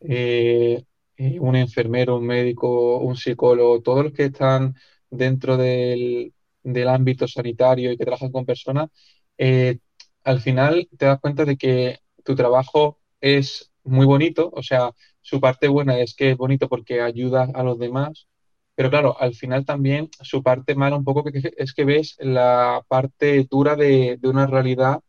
eh, 0.00 0.84
eh, 1.16 1.40
un 1.40 1.56
enfermero, 1.56 2.16
un 2.18 2.26
médico, 2.26 2.98
un 3.00 3.16
psicólogo, 3.16 3.82
todos 3.82 4.04
los 4.04 4.12
que 4.14 4.26
están 4.26 4.74
dentro 5.10 5.56
del, 5.56 6.34
del 6.62 6.88
ámbito 6.88 7.28
sanitario 7.28 7.92
y 7.92 7.98
que 7.98 8.04
trabajan 8.04 8.32
con 8.32 8.46
personas, 8.46 8.90
al 10.24 10.40
final 10.40 10.88
te 10.98 11.06
das 11.06 11.20
cuenta 11.20 11.44
de 11.44 11.56
que 11.56 11.98
tu 12.24 12.34
trabajo 12.34 12.98
es 13.20 13.72
muy 13.84 14.06
bonito, 14.06 14.50
o 14.52 14.62
sea, 14.62 14.92
su 15.28 15.40
parte 15.40 15.68
buena 15.68 15.98
es 16.00 16.14
que 16.14 16.30
es 16.32 16.36
bonito 16.36 16.68
porque 16.68 17.00
ayuda 17.00 17.48
a 17.54 17.62
los 17.62 17.78
demás, 17.78 18.28
pero 18.74 18.90
claro, 18.90 19.16
al 19.20 19.34
final 19.34 19.64
también 19.64 20.08
su 20.22 20.42
parte 20.42 20.74
mala 20.74 20.96
un 20.96 21.04
poco 21.04 21.24
que- 21.24 21.52
es 21.56 21.72
que 21.74 21.84
ves 21.84 22.16
la 22.20 22.84
parte 22.88 23.46
dura 23.50 23.76
de, 23.76 24.18
de 24.20 24.28
una 24.28 24.46
realidad 24.46 25.00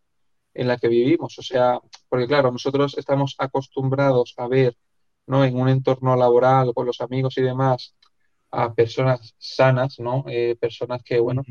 en 0.53 0.67
la 0.67 0.77
que 0.77 0.87
vivimos. 0.89 1.37
O 1.39 1.43
sea, 1.43 1.79
porque 2.09 2.27
claro, 2.27 2.51
nosotros 2.51 2.97
estamos 2.97 3.35
acostumbrados 3.39 4.33
a 4.37 4.47
ver, 4.47 4.75
¿no? 5.27 5.45
En 5.45 5.55
un 5.59 5.69
entorno 5.69 6.15
laboral, 6.15 6.73
con 6.73 6.85
los 6.87 7.01
amigos 7.01 7.37
y 7.37 7.41
demás, 7.43 7.95
a 8.51 8.73
personas 8.75 9.35
sanas, 9.39 9.99
¿no? 9.99 10.25
Eh, 10.29 10.55
personas 10.59 11.03
que, 11.03 11.19
bueno, 11.19 11.43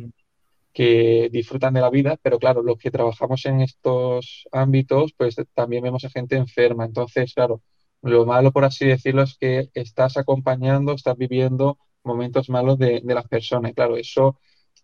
que 0.73 1.29
disfrutan 1.33 1.75
de 1.75 1.81
la 1.81 1.91
vida, 1.91 2.17
pero 2.23 2.39
claro, 2.39 2.63
los 2.63 2.79
que 2.79 2.91
trabajamos 2.91 3.45
en 3.47 3.61
estos 3.63 4.47
ámbitos, 4.53 5.13
pues 5.17 5.37
también 5.55 5.83
vemos 5.83 6.05
a 6.05 6.11
gente 6.11 6.37
enferma. 6.37 6.85
Entonces, 6.85 7.35
claro, 7.35 7.63
lo 8.03 8.27
malo, 8.27 8.53
por 8.53 8.65
así 8.65 8.87
decirlo, 8.87 9.23
es 9.23 9.37
que 9.39 9.71
estás 9.75 10.17
acompañando, 10.17 10.93
estás 10.95 11.17
viviendo 11.17 11.79
momentos 12.05 12.49
malos 12.51 12.79
de, 12.79 13.01
de 13.05 13.15
las 13.15 13.29
personas. 13.29 13.73
Y 13.73 13.75
claro, 13.75 13.97
eso 13.97 14.39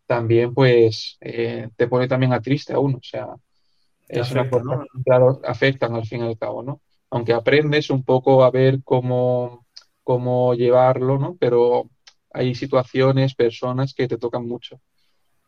también, 0.07 0.55
pues, 0.55 1.17
eh, 1.21 1.69
te 1.77 1.89
pone 1.89 2.09
también 2.09 2.33
a 2.33 2.41
triste 2.43 2.73
a 2.75 2.79
uno. 2.81 2.99
O 2.99 3.03
sea, 3.03 3.29
Te 4.13 4.21
es 4.21 4.31
una 4.31 4.49
cosa, 4.49 4.65
¿no? 4.65 4.87
claro, 5.05 5.41
afectan 5.45 5.95
al 5.95 6.07
fin 6.07 6.23
y 6.25 6.27
al 6.29 6.39
cabo, 6.39 6.63
¿no? 6.63 6.83
Aunque 7.11 7.33
aprendes 7.33 7.91
un 7.91 8.05
poco 8.05 8.45
a 8.45 8.51
ver 8.51 8.83
cómo, 8.85 9.67
cómo 10.03 10.55
llevarlo, 10.55 11.19
¿no? 11.19 11.37
Pero 11.39 11.91
hay 12.33 12.55
situaciones, 12.55 13.35
personas 13.35 13.95
que 13.95 14.09
te 14.09 14.19
tocan 14.19 14.47
mucho, 14.47 14.81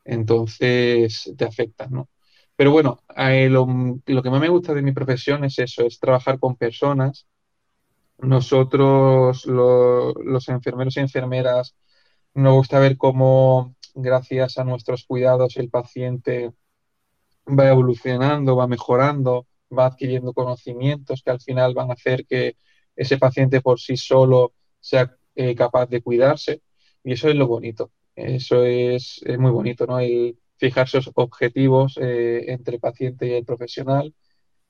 entonces 0.04 1.32
te 1.36 1.44
afectan, 1.44 1.92
¿no? 1.92 2.08
Pero 2.56 2.70
bueno, 2.72 3.00
eh, 3.16 3.48
lo, 3.50 3.66
lo 4.06 4.22
que 4.22 4.30
más 4.30 4.40
me 4.40 4.48
gusta 4.48 4.74
de 4.74 4.82
mi 4.82 4.92
profesión 4.92 5.44
es 5.44 5.58
eso, 5.58 5.84
es 5.86 5.98
trabajar 6.00 6.38
con 6.38 6.56
personas. 6.56 7.26
Nosotros, 8.18 9.46
lo- 9.46 10.12
los 10.14 10.48
enfermeros 10.48 10.96
y 10.96 11.00
enfermeras, 11.00 11.76
nos 12.34 12.54
gusta 12.54 12.78
ver 12.80 12.96
cómo, 12.98 13.76
gracias 13.94 14.58
a 14.58 14.64
nuestros 14.64 15.04
cuidados, 15.06 15.56
el 15.58 15.70
paciente 15.70 16.52
va 17.46 17.68
evolucionando, 17.68 18.56
va 18.56 18.66
mejorando, 18.66 19.46
va 19.76 19.86
adquiriendo 19.86 20.32
conocimientos 20.32 21.22
que 21.22 21.30
al 21.30 21.40
final 21.40 21.74
van 21.74 21.90
a 21.90 21.94
hacer 21.94 22.26
que 22.26 22.56
ese 22.96 23.18
paciente 23.18 23.60
por 23.60 23.78
sí 23.80 23.96
solo 23.96 24.54
sea 24.80 25.16
eh, 25.34 25.54
capaz 25.54 25.86
de 25.86 26.02
cuidarse. 26.02 26.62
Y 27.04 27.12
eso 27.12 27.28
es 27.28 27.36
lo 27.36 27.46
bonito. 27.46 27.92
Eso 28.14 28.64
es, 28.64 29.20
es 29.24 29.38
muy 29.38 29.50
bonito, 29.50 29.86
¿no? 29.86 29.98
El 30.00 30.38
fijarse 30.58 30.98
objetivos 31.14 31.98
eh, 32.00 32.44
entre 32.52 32.78
paciente 32.78 33.26
y 33.28 33.32
el 33.34 33.44
profesional 33.44 34.14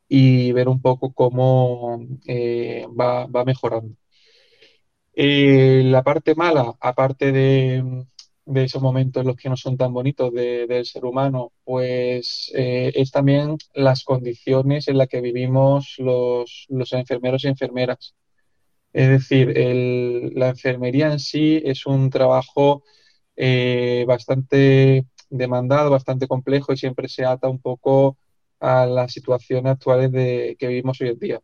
y 0.09 0.53
ver 0.53 0.69
un 0.69 0.81
poco 0.81 1.13
cómo 1.13 2.01
eh, 2.27 2.87
va, 2.99 3.27
va 3.27 3.45
mejorando. 3.45 3.97
Eh, 5.15 5.83
la 5.85 6.03
parte 6.03 6.35
mala, 6.35 6.75
aparte 6.81 7.33
de, 7.33 8.05
de 8.45 8.65
esos 8.65 8.83
momentos 8.83 9.23
en 9.23 9.29
los 9.29 9.37
que 9.37 9.49
no 9.49 9.57
son 9.57 9.77
tan 9.79 9.93
bonitos 9.95 10.31
de- 10.33 10.67
del 10.67 10.85
ser 10.87 11.05
humano, 11.07 11.53
pues 11.65 12.53
eh, 12.55 12.93
es 12.95 13.11
también 13.11 13.57
las 13.75 14.05
condiciones 14.05 14.89
en 14.89 14.99
las 14.99 15.09
que 15.09 15.21
vivimos 15.23 15.95
los, 15.99 16.67
los 16.69 16.93
enfermeros 16.93 17.45
y 17.45 17.49
enfermeras. 17.49 18.15
Es 18.93 19.09
decir, 19.11 19.55
la 20.37 20.49
enfermería 20.51 21.13
en 21.13 21.21
sí 21.21 21.63
es 21.65 21.87
un 21.87 22.11
trabajo 22.11 22.85
bastante 24.07 25.07
demandado, 25.31 25.91
bastante 25.91 26.27
complejo 26.29 26.73
y 26.73 26.77
siempre 26.77 27.09
se 27.09 27.25
ata 27.25 27.49
un 27.49 27.61
poco 27.61 28.17
a 28.61 28.87
las 28.87 29.13
situaciones 29.13 29.73
actuales 29.73 30.13
de, 30.13 30.57
que 30.59 30.69
vivimos 30.69 31.01
hoy 31.01 31.09
en 31.09 31.19
día. 31.19 31.41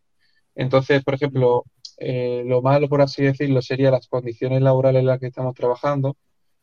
Entonces, 0.54 1.02
por 1.04 1.14
ejemplo, 1.14 1.64
eh, 1.98 2.42
lo 2.46 2.62
malo, 2.62 2.88
por 2.88 3.02
así 3.02 3.22
decirlo, 3.22 3.62
sería 3.62 3.90
las 3.90 4.08
condiciones 4.08 4.62
laborales 4.62 5.00
en 5.00 5.06
las 5.06 5.20
que 5.20 5.26
estamos 5.26 5.54
trabajando. 5.54 6.16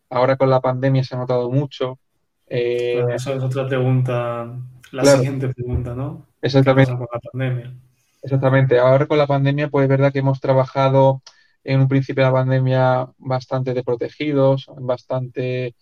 Ahora 0.10 0.38
con 0.38 0.50
la 0.50 0.60
pandemia 0.60 1.04
se 1.04 1.16
ha 1.16 1.20
notado 1.20 1.50
mucho. 1.50 2.00
Eh, 2.48 3.04
eso 3.14 3.34
es 3.34 3.44
otra 3.44 3.68
pregunta, 3.68 4.58
la 4.92 5.02
claro, 5.04 5.18
siguiente 5.20 5.50
pregunta, 5.50 5.94
¿no? 5.94 6.26
¿Qué 6.42 6.48
ha 6.48 6.48
exactamente, 6.48 6.92
con 6.92 7.08
la 7.12 7.20
pandemia? 7.20 7.74
exactamente. 8.22 8.80
Ahora 8.80 9.06
con 9.06 9.18
la 9.18 9.28
pandemia, 9.28 9.70
pues 9.70 9.84
es 9.84 9.90
verdad 9.90 10.12
que 10.12 10.20
hemos 10.20 10.40
trabajado 10.40 11.22
en 11.64 11.82
un 11.82 11.88
principio 11.88 12.24
de 12.24 12.30
la 12.30 12.36
pandemia 12.36 13.08
bastante 13.18 13.74
desprotegidos, 13.74 14.66
bastante, 14.80 15.76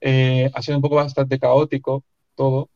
eh, 0.00 0.50
ha 0.52 0.62
sido 0.62 0.78
un 0.78 0.82
poco 0.82 0.96
bastante 0.96 1.38
caótico 1.38 2.04
todo, 2.34 2.68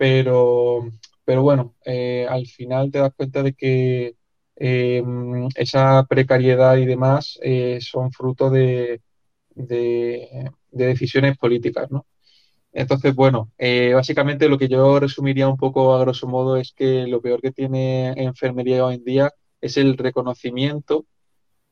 pero, 0.00 0.90
pero 1.24 1.42
bueno, 1.42 1.76
eh, 1.84 2.26
al 2.28 2.46
final 2.46 2.90
te 2.90 2.98
das 3.00 3.12
cuenta 3.14 3.42
de 3.42 3.52
que 3.54 4.16
eh, 4.56 5.02
esa 5.56 6.04
precariedad 6.08 6.76
y 6.78 6.86
demás 6.86 7.38
eh, 7.42 7.78
son 7.82 8.10
fruto 8.12 8.48
de, 8.50 9.02
de- 9.54 10.50
de 10.72 10.86
decisiones 10.86 11.36
políticas, 11.38 11.90
¿no? 11.90 12.06
Entonces, 12.72 13.14
bueno, 13.16 13.52
básicamente 13.94 14.48
lo 14.48 14.58
que 14.58 14.68
yo 14.68 15.00
resumiría 15.00 15.48
un 15.48 15.56
poco 15.58 15.94
a 15.94 16.00
grosso 16.00 16.28
modo 16.28 16.56
es 16.56 16.72
que 16.74 17.06
lo 17.08 17.22
peor 17.22 17.40
que 17.42 17.52
tiene 17.52 18.10
enfermería 18.16 18.84
hoy 18.86 18.96
en 18.96 19.04
día 19.04 19.32
es 19.60 19.76
el 19.78 19.96
reconocimiento, 19.98 21.06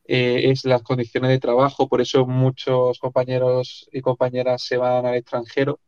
es 0.04 0.64
las 0.64 0.82
condiciones 0.82 1.30
de 1.30 1.40
trabajo, 1.40 1.88
por 1.88 2.00
eso 2.00 2.26
muchos 2.26 2.98
compañeros 2.98 3.88
y 3.92 4.00
compañeras 4.02 4.62
se 4.64 4.76
van 4.78 5.06
al 5.06 5.16
extranjero 5.16 5.80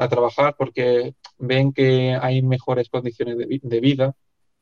a 0.00 0.08
trabajar 0.08 0.54
porque 0.58 1.14
ven 1.38 1.72
que 1.72 2.14
hay 2.20 2.42
mejores 2.42 2.88
condiciones 2.90 3.38
de, 3.38 3.60
de 3.62 3.80
vida, 3.80 4.14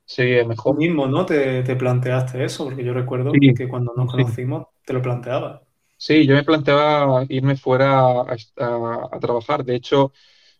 se 0.07 0.25
vive 0.25 0.45
Tú 0.64 0.73
mejor. 0.73 0.76
mismo, 0.76 1.07
¿no? 1.09 1.26
Te, 1.26 1.62
te 1.64 1.75
planteaste 1.76 2.45
eso, 2.45 2.64
porque 2.64 2.85
yo 2.85 2.92
recuerdo 2.95 3.40
Sí, 3.40 3.54
que 3.54 3.68
cuando 3.68 3.92
nos 3.97 4.09
sí. 4.16 4.25
conocimos 4.25 4.66
te 4.85 4.92
lo 4.92 5.02
planteabas. 5.02 5.62
Sí, 5.97 6.26
yo 6.26 6.35
me 6.35 6.45
planteaba 6.45 7.25
irme 7.28 7.57
fuera 7.57 7.99
a, 8.00 8.37
a- 8.59 9.09
a 9.12 9.21
trabajar. 9.21 9.64
De 9.64 9.75
hecho, 9.75 10.12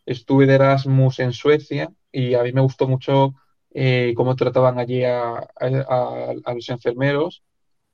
estuve 0.07 0.47
de 0.47 0.55
Erasmus 0.55 1.21
en 1.21 1.33
Suecia 1.33 1.91
y 2.13 2.35
a 2.35 2.43
mí 2.43 2.53
me 2.53 2.61
gustó 2.63 2.89
mucho 2.89 3.35
eh, 3.73 4.15
cómo 4.17 4.37
trataban 4.37 4.79
allí 4.79 5.05
a, 5.05 5.35
a- 5.39 5.47
a- 5.61 6.35
a 6.45 6.55
los 6.55 6.69
enfermeros, 6.71 7.43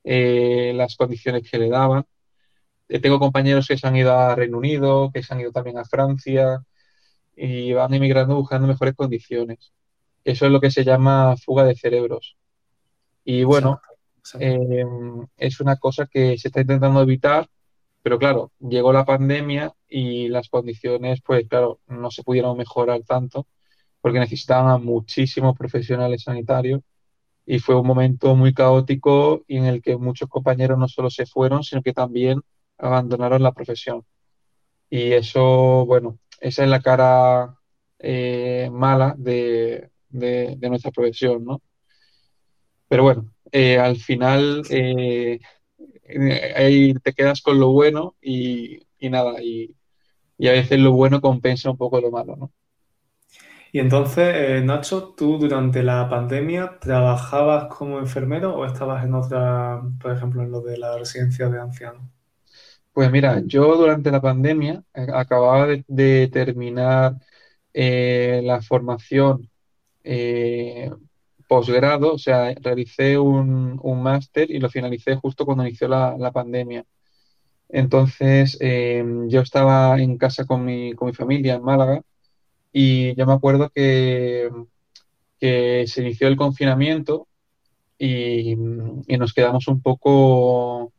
eh, 0.03 0.73
las 0.75 0.95
condiciones 0.97 1.49
que 1.49 1.59
le 1.59 1.69
daban. 1.69 2.05
Eh, 2.89 2.99
tengo 3.01 3.19
compañeros 3.19 3.67
que 3.67 3.77
se 3.77 3.87
han 3.87 3.95
ido 3.95 4.13
a 4.17 4.35
Reino 4.35 4.57
Unido, 4.59 5.11
que 5.13 5.23
se 5.23 5.33
han 5.33 5.41
ido 5.41 5.51
también 5.51 5.77
a 5.79 5.85
Francia 5.85 6.59
y 7.35 7.73
van 7.73 7.93
emigrando 7.93 8.35
buscando 8.35 8.67
mejores 8.67 8.95
condiciones. 8.95 9.73
Eso 10.23 10.45
es 10.45 10.51
lo 10.51 10.59
que 10.61 10.71
se 10.71 10.83
llama 10.83 11.35
fuga 11.37 11.63
de 11.63 11.75
cerebros. 11.75 12.37
Y 13.23 13.43
bueno, 13.43 13.81
Exacto, 14.19 14.39
exacto. 14.39 14.47
eh, 14.47 14.85
es 15.37 15.59
una 15.59 15.77
cosa 15.77 16.07
que 16.07 16.37
se 16.37 16.47
está 16.49 16.61
intentando 16.61 17.01
evitar, 17.01 17.47
pero 18.01 18.19
claro, 18.19 18.51
llegó 18.59 18.93
la 18.93 19.05
pandemia 19.05 19.73
y 19.89 20.27
las 20.29 20.49
condiciones, 20.49 21.21
pues 21.21 21.47
claro, 21.47 21.79
no 21.87 22.11
se 22.11 22.23
pudieron 22.23 22.57
mejorar 22.57 23.01
tanto 23.03 23.47
porque 24.01 24.19
necesitaban 24.19 24.69
a 24.69 24.77
muchísimos 24.77 25.57
profesionales 25.57 26.23
sanitarios 26.23 26.81
y 27.45 27.59
fue 27.59 27.75
un 27.75 27.87
momento 27.87 28.35
muy 28.35 28.53
caótico 28.53 29.43
y 29.47 29.57
en 29.57 29.65
el 29.65 29.81
que 29.81 29.97
muchos 29.97 30.29
compañeros 30.29 30.77
no 30.77 30.87
solo 30.87 31.09
se 31.09 31.25
fueron, 31.25 31.63
sino 31.63 31.81
que 31.81 31.93
también 31.93 32.41
abandonaron 32.77 33.41
la 33.41 33.51
profesión. 33.51 34.03
Y 34.89 35.13
eso, 35.13 35.85
bueno, 35.85 36.19
esa 36.45 36.63
es 36.63 36.69
la 36.69 36.79
cara 36.79 37.55
eh, 37.97 38.69
mala 38.71 39.15
de, 39.17 39.89
nuestra 40.11 40.91
profesión, 40.91 41.43
¿no? 41.43 41.61
Pero 42.87 43.01
bueno, 43.01 43.31
eh, 43.51 43.79
al 43.79 43.95
final 43.97 44.61
eh, 44.69 45.39
ahí 46.55 46.93
te 46.93 47.13
quedas 47.13 47.41
con 47.41 47.59
lo 47.59 47.71
bueno 47.71 48.15
y, 48.21 48.79
nada, 49.01 49.41
y, 49.41 49.75
a 50.39 50.51
veces 50.51 50.79
lo 50.79 50.91
bueno 50.91 51.19
compensa 51.19 51.71
un 51.71 51.77
poco 51.77 51.99
lo 51.99 52.11
malo, 52.11 52.35
¿no? 52.35 52.51
Y 53.71 53.79
entonces, 53.79 54.63
Nacho, 54.63 55.15
¿tú 55.17 55.39
durante 55.39 55.81
la 55.81 56.07
pandemia 56.07 56.77
trabajabas 56.79 57.65
como 57.75 57.97
enfermero 57.97 58.55
o 58.55 58.65
estabas 58.65 59.03
en 59.03 59.15
otra, 59.15 59.81
por 59.99 60.11
ejemplo, 60.11 60.43
en 60.43 60.51
lo 60.51 60.61
de 60.61 60.77
la 60.77 60.95
residencia 60.97 61.49
de 61.49 61.59
ancianos? 61.59 62.14
Pues 62.95 63.11
mira, 63.11 63.41
yo 63.45 63.75
durante 63.75 64.09
la 64.09 64.21
pandemia 64.21 64.81
eh, 64.93 65.07
acababa 65.13 65.67
de, 65.87 66.29
terminar 66.31 67.15
eh, 67.73 68.41
la 68.43 68.61
formación 68.61 69.49
eh, 70.03 70.89
posgrado, 71.47 72.13
o 72.13 72.17
sea, 72.17 72.53
realicé 72.61 73.19
un, 73.19 73.79
un 73.83 74.01
máster 74.03 74.49
y 74.49 74.59
lo 74.59 74.69
finalicé 74.69 75.15
justo 75.17 75.45
cuando 75.45 75.65
inició 75.67 75.89
la, 75.89 76.15
la 76.17 76.31
pandemia. 76.31 76.85
Entonces, 77.69 78.57
eh, 78.61 79.03
yo 79.29 79.41
estaba 79.41 79.99
en 80.01 80.17
casa 80.17 80.45
con 80.45 80.65
mi, 80.65 80.93
con 80.93 81.07
mi 81.07 81.13
familia 81.13 81.55
en 81.55 81.63
Málaga 81.63 82.01
y 82.73 83.15
yo 83.15 83.25
me 83.27 83.33
acuerdo 83.33 83.69
que, 83.71 84.49
que 85.39 85.85
se 85.87 86.01
inició 86.01 86.27
el 86.29 86.37
confinamiento 86.37 87.27
y, 87.97 88.53
y 88.53 89.17
nos 89.17 89.33
quedamos 89.33 89.67
un 89.67 89.81
poco 89.81 90.93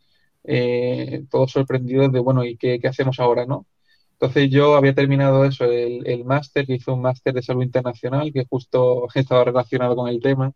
eh, 0.47 1.25
todos 1.31 1.53
sorprendidos 1.53 2.13
de, 2.13 2.21
bueno, 2.21 2.45
¿y 2.45 2.57
qué, 2.57 2.79
qué 2.81 2.89
hacemos 2.89 3.21
ahora, 3.21 3.47
no? 3.47 3.67
Entonces 4.13 4.51
yo 4.51 4.77
había 4.77 4.95
terminado 4.95 5.45
eso, 5.45 5.65
el, 5.67 6.07
el 6.07 6.25
máster, 6.25 6.67
que 6.67 6.75
hice 6.75 6.91
un 6.91 7.03
máster 7.03 7.35
de 7.35 7.43
salud 7.43 7.63
internacional, 7.63 8.33
que 8.33 8.47
justo 8.49 9.09
estaba 9.15 9.45
relacionado 9.45 9.97
con 9.97 10.09
el 10.09 10.21
tema. 10.21 10.53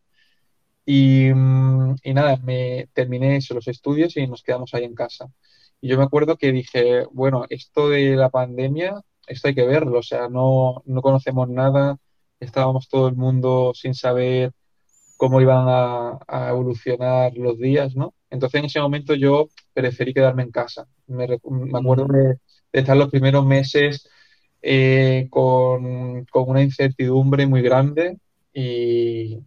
Y, 0.87 1.33
mm, 1.33 1.97
y 2.03 2.15
nada, 2.15 2.37
me 2.39 2.89
terminé 2.95 3.37
eso, 3.37 3.55
los 3.55 3.69
estudios 3.69 4.17
y 4.17 4.27
nos 4.27 4.43
quedamos 4.43 4.75
ahí 4.75 4.85
en 4.85 4.95
casa. 4.95 5.31
Y 5.81 5.89
yo 5.89 5.99
me 5.99 6.05
acuerdo 6.05 6.37
que 6.37 6.53
dije, 6.53 7.05
bueno, 7.13 7.47
esto 7.51 7.89
de 7.89 8.17
la 8.17 8.31
pandemia, 8.31 9.01
esto 9.27 9.49
hay 9.49 9.55
que 9.55 9.67
verlo, 9.67 9.99
o 10.01 10.03
sea, 10.03 10.29
no, 10.29 10.83
no 10.87 11.03
conocemos 11.03 11.49
nada, 11.49 11.99
estábamos 12.41 12.89
todo 12.89 13.09
el 13.09 13.17
mundo 13.17 13.73
sin 13.75 13.95
saber 13.95 14.53
cómo 15.17 15.41
iban 15.41 15.67
a, 15.69 16.19
a 16.29 16.51
evolucionar 16.51 17.35
los 17.37 17.59
días, 17.59 17.97
¿no? 17.97 18.15
Entonces 18.31 18.61
en 18.61 18.67
ese 18.67 18.81
momento 18.81 19.15
yo 19.15 19.49
preferí 19.73 20.15
quedarme 20.15 20.43
en 20.45 20.51
casa. 20.51 20.87
Me, 21.07 21.25
acuerdo 21.25 22.07
de, 22.09 22.23
de 22.73 22.81
estar 22.81 22.97
los 22.97 23.11
primeros 23.11 23.45
meses 23.47 24.09
eh, 24.63 25.27
con, 25.31 26.25
con 26.27 26.49
una 26.51 26.63
incertidumbre 26.63 27.47
muy 27.47 27.63
grande 27.63 28.19
y, 28.53 29.39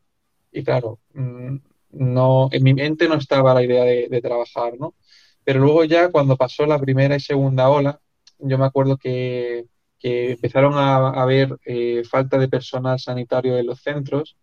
y 0.51 0.63
claro, 0.63 0.99
mm, 1.13 1.57
no, 1.91 2.49
en 2.51 2.63
mi 2.63 2.73
mente 2.73 3.07
no 3.07 3.15
estaba 3.15 3.53
la 3.53 3.63
idea 3.63 3.83
de, 3.83 4.07
de 4.09 4.21
trabajar, 4.21 4.73
¿no? 4.79 4.95
Pero 5.43 5.59
luego 5.59 5.83
ya 5.83 6.09
cuando 6.11 6.37
pasó 6.37 6.65
la 6.65 6.79
primera 6.79 7.15
y 7.15 7.19
segunda 7.19 7.69
ola, 7.69 7.99
yo 8.39 8.57
me 8.57 8.65
acuerdo 8.65 8.97
que, 8.97 9.65
que 9.99 10.31
empezaron 10.31 10.73
a, 10.75 10.95
a 10.97 11.21
haber 11.23 11.57
eh, 11.65 12.03
falta 12.09 12.37
de 12.37 12.47
personal 12.49 12.99
sanitario 12.99 13.57
en 13.57 13.67
los 13.67 13.81
centros. 13.81 14.37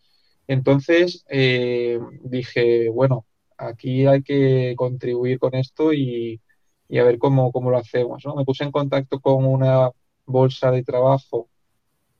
Entonces 0.46 1.24
eh, 1.28 1.98
dije, 2.24 2.88
bueno, 2.90 3.26
aquí 3.60 4.06
hay 4.06 4.22
que 4.22 4.74
contribuir 4.76 5.38
con 5.38 5.54
esto 5.54 5.92
y, 5.92 6.40
y 6.88 6.98
a 6.98 7.04
ver 7.04 7.18
cómo, 7.18 7.52
cómo 7.52 7.70
lo 7.70 7.78
hacemos, 7.78 8.24
¿no? 8.24 8.34
Me 8.34 8.44
puse 8.44 8.64
en 8.64 8.72
contacto 8.72 9.20
con 9.20 9.44
una 9.44 9.90
bolsa 10.26 10.70
de 10.70 10.82
trabajo 10.82 11.48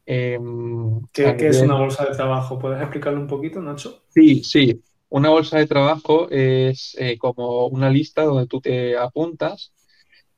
eh, 0.06 0.37
a 0.37 1.09
¿Qué, 1.12 1.37
qué 1.37 1.49
es 1.49 1.61
una 1.61 1.78
bolsa 1.78 2.04
de 2.04 2.16
trabajo? 2.16 2.59
¿Puedes 2.59 2.80
explicarlo 2.80 3.20
un 3.20 3.28
poquito, 3.28 3.61
Nacho? 3.61 4.02
Sí, 4.09 4.42
sí. 4.42 4.82
Una 5.09 5.30
bolsa 5.30 5.59
de 5.59 5.66
trabajo 5.66 6.28
es 6.30 6.97
eh, 6.99 7.16
como 7.18 7.66
una 7.66 7.90
lista 7.90 8.25
donde 8.25 8.47
tú 8.47 8.61
te 8.61 8.97
apuntas 8.97 9.73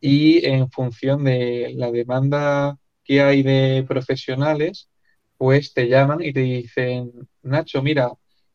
y 0.00 0.44
en 0.44 0.70
función 0.70 1.24
de 1.24 1.72
la 1.76 1.90
demanda 1.90 2.76
que 3.04 3.22
hay 3.22 3.42
de 3.42 3.84
profesionales, 3.88 4.90
pues 5.38 5.72
te 5.72 5.88
llaman 5.88 6.22
y 6.22 6.32
te 6.32 6.40
dicen, 6.40 7.10
Nacho, 7.42 7.82
mira, 7.82 8.10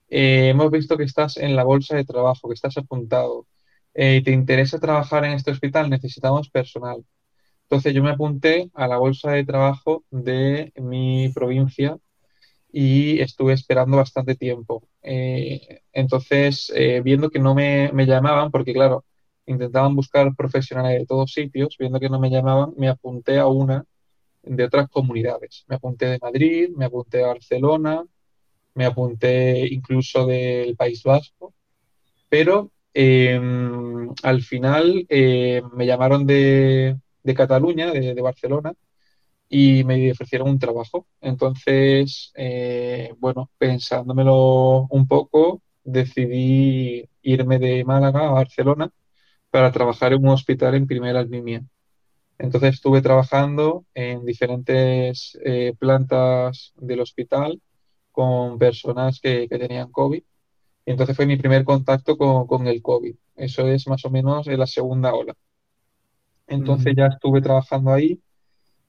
eh, 0.09 0.49
hemos 0.49 0.71
visto 0.71 0.97
que 0.97 1.03
estás 1.03 1.37
en 1.37 1.55
la 1.55 1.63
bolsa 1.63 1.95
de 1.95 2.05
trabajo, 2.05 2.47
que 2.47 2.55
estás 2.55 2.77
apuntado. 2.77 3.47
Eh, 3.93 4.21
¿te 4.23 4.31
interesa 4.31 4.79
trabajar 4.79 5.25
en 5.25 5.33
este 5.33 5.51
hospital? 5.51 5.89
Necesitamos 5.89 6.49
personal. 6.49 7.03
Entonces 7.63 7.93
yo 7.93 8.03
me 8.03 8.11
apunté 8.11 8.69
a 8.75 8.87
la 8.87 8.97
bolsa 8.97 9.31
de 9.31 9.45
trabajo 9.45 10.05
de 10.11 10.71
mi 10.77 11.29
provincia 11.33 11.97
y 12.71 13.19
estuve 13.21 13.53
esperando 13.53 13.97
bastante 13.97 14.35
tiempo. 14.35 14.87
Eh, 15.01 15.81
entonces, 15.93 16.71
eh, 16.75 17.01
viendo 17.03 17.29
que 17.29 17.39
no 17.39 17.55
me, 17.55 17.91
me 17.93 18.05
llamaban, 18.05 18.51
porque 18.51 18.73
claro, 18.73 19.05
intentaban 19.45 19.95
buscar 19.95 20.35
profesionales 20.35 20.99
de 20.99 21.05
todos 21.07 21.33
sitios, 21.33 21.75
viendo 21.79 21.99
que 21.99 22.09
no 22.09 22.19
me 22.19 22.29
llamaban, 22.29 22.73
me 22.77 22.89
apunté 22.89 23.39
a 23.39 23.47
una 23.47 23.85
de 24.43 24.63
otras 24.63 24.89
comunidades. 24.89 25.65
Me 25.67 25.75
apunté 25.77 26.07
de 26.07 26.19
Madrid, 26.21 26.69
me 26.75 26.85
apunté 26.85 27.19
de 27.19 27.25
Barcelona, 27.25 28.05
me 28.77 28.85
apunté 28.85 29.67
incluso 29.73 30.25
del 30.27 30.75
País 30.75 31.03
Vasco, 31.03 31.53
pero 32.29 32.71
eh, 32.93 33.39
al 34.23 34.41
final 34.43 35.05
eh, 35.09 35.61
me 35.73 35.85
llamaron 35.85 36.25
de, 36.25 36.97
Cataluña, 37.35 37.91
de, 37.91 38.13
de 38.15 38.21
Barcelona, 38.21 38.73
y 39.49 39.83
me 39.83 40.11
ofrecieron 40.11 40.49
un 40.49 40.59
trabajo. 40.59 41.07
Entonces, 41.21 42.31
eh, 42.35 43.13
bueno, 43.19 43.49
pensándomelo 43.57 44.87
un 44.89 45.07
poco, 45.07 45.61
decidí 45.83 47.09
irme 47.21 47.59
de 47.59 47.83
Málaga 47.85 48.27
a 48.27 48.31
Barcelona 48.31 48.91
para 49.49 49.71
trabajar 49.71 50.13
en 50.13 50.23
un 50.23 50.29
hospital 50.29 50.75
en 50.75 50.87
primera 50.87 51.23
línea. 51.23 51.63
Entonces 52.39 52.75
estuve 52.75 53.01
trabajando 53.01 53.85
en 53.93 54.25
diferentes 54.25 55.37
eh, 55.43 55.73
plantas 55.79 56.73
del 56.77 57.01
hospital 57.01 57.61
con 58.17 58.57
personas 58.57 59.19
que, 59.21 59.47
que 59.47 59.59
tenían 59.59 59.91
COVID. 59.91 60.23
Y 60.85 60.91
entonces 60.91 61.15
fue 61.15 61.27
mi 61.27 61.37
primer 61.37 61.63
contacto 61.63 62.17
con, 62.17 62.47
con 62.47 62.65
el 62.65 62.81
COVID. 62.81 63.15
Eso 63.35 63.67
es 63.67 63.87
más 63.87 64.03
o 64.05 64.09
menos 64.09 64.47
en 64.47 64.57
la 64.57 64.65
segunda 64.65 65.13
ola. 65.13 65.35
Entonces 66.47 66.93
Mm, 66.93 66.97
ya 66.97 67.07
estuve 67.07 67.41
trabajando 67.41 67.93
ahí 67.93 68.19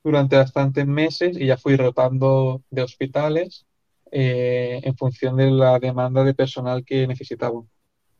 durante 0.03 0.37
bastantes 0.37 0.87
meses 0.87 1.37
y 1.39 1.45
ya 1.47 1.59
fui 1.59 1.77
rotando 1.77 2.63
de 2.71 2.83
hospitales 2.83 3.67
eh, 4.13 4.81
en 4.83 4.97
función 4.97 5.37
de 5.37 5.51
la 5.51 5.79
demanda 5.79 6.25
de 6.25 6.33
personal 6.33 6.83
que 6.83 7.07
necesitaban. 7.07 7.69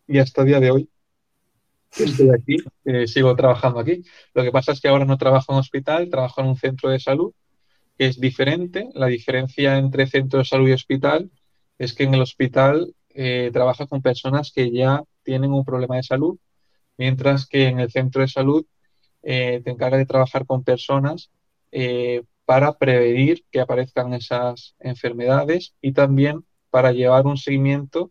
Y 0.07 0.19
hasta 0.19 0.43
el 0.43 0.49
día 0.49 0.61
de 0.61 0.71
hoy 0.73 0.91
estoy 1.99 2.29
aquí, 2.39 2.59
eh, 2.85 3.07
sigo 3.07 3.35
trabajando 3.35 3.81
aquí. 3.81 4.03
Lo 4.35 4.43
que 4.43 4.53
pasa 4.53 4.73
es 4.73 4.81
que 4.83 4.89
ahora 4.89 5.07
no 5.07 5.17
trabajo 5.17 5.55
en 5.55 5.59
hospital, 5.61 6.11
trabajo 6.11 6.43
en 6.43 6.49
un 6.49 6.57
centro 6.57 6.91
de 6.91 7.01
salud, 7.01 7.33
es 7.99 8.21
diferente. 8.21 8.89
La 8.95 9.07
diferencia 9.07 9.77
entre 9.77 10.07
centro 10.07 10.39
de 10.39 10.45
salud 10.45 10.69
y 10.69 10.73
hospital 10.73 11.31
es 11.79 11.93
que 11.95 12.05
en 12.05 12.15
el 12.15 12.23
hospital 12.23 12.95
eh, 13.11 13.51
trabajas 13.53 13.89
con 13.89 14.03
personas 14.03 14.53
que 14.53 14.71
ya 14.71 15.03
tienen 15.23 15.53
un 15.53 15.65
problema 15.65 15.97
de 15.97 16.03
salud, 16.03 16.39
mientras 16.97 17.47
que 17.47 17.67
en 17.67 17.81
el 17.81 17.91
centro 17.91 18.23
de 18.23 18.29
salud 18.29 18.65
eh, 19.23 19.61
te 19.65 19.71
encarga 19.71 19.99
de 19.99 20.07
trabajar 20.07 20.47
con 20.47 20.65
personas 20.65 21.31
eh, 21.73 22.23
para 22.45 22.79
prevenir 22.79 23.45
que 23.51 23.61
aparezcan 23.61 24.15
esas 24.15 24.75
enfermedades 24.79 25.75
y 25.83 25.93
también 25.93 26.45
para 26.71 26.93
llevar 26.93 27.27
un 27.27 27.37
seguimiento 27.37 28.11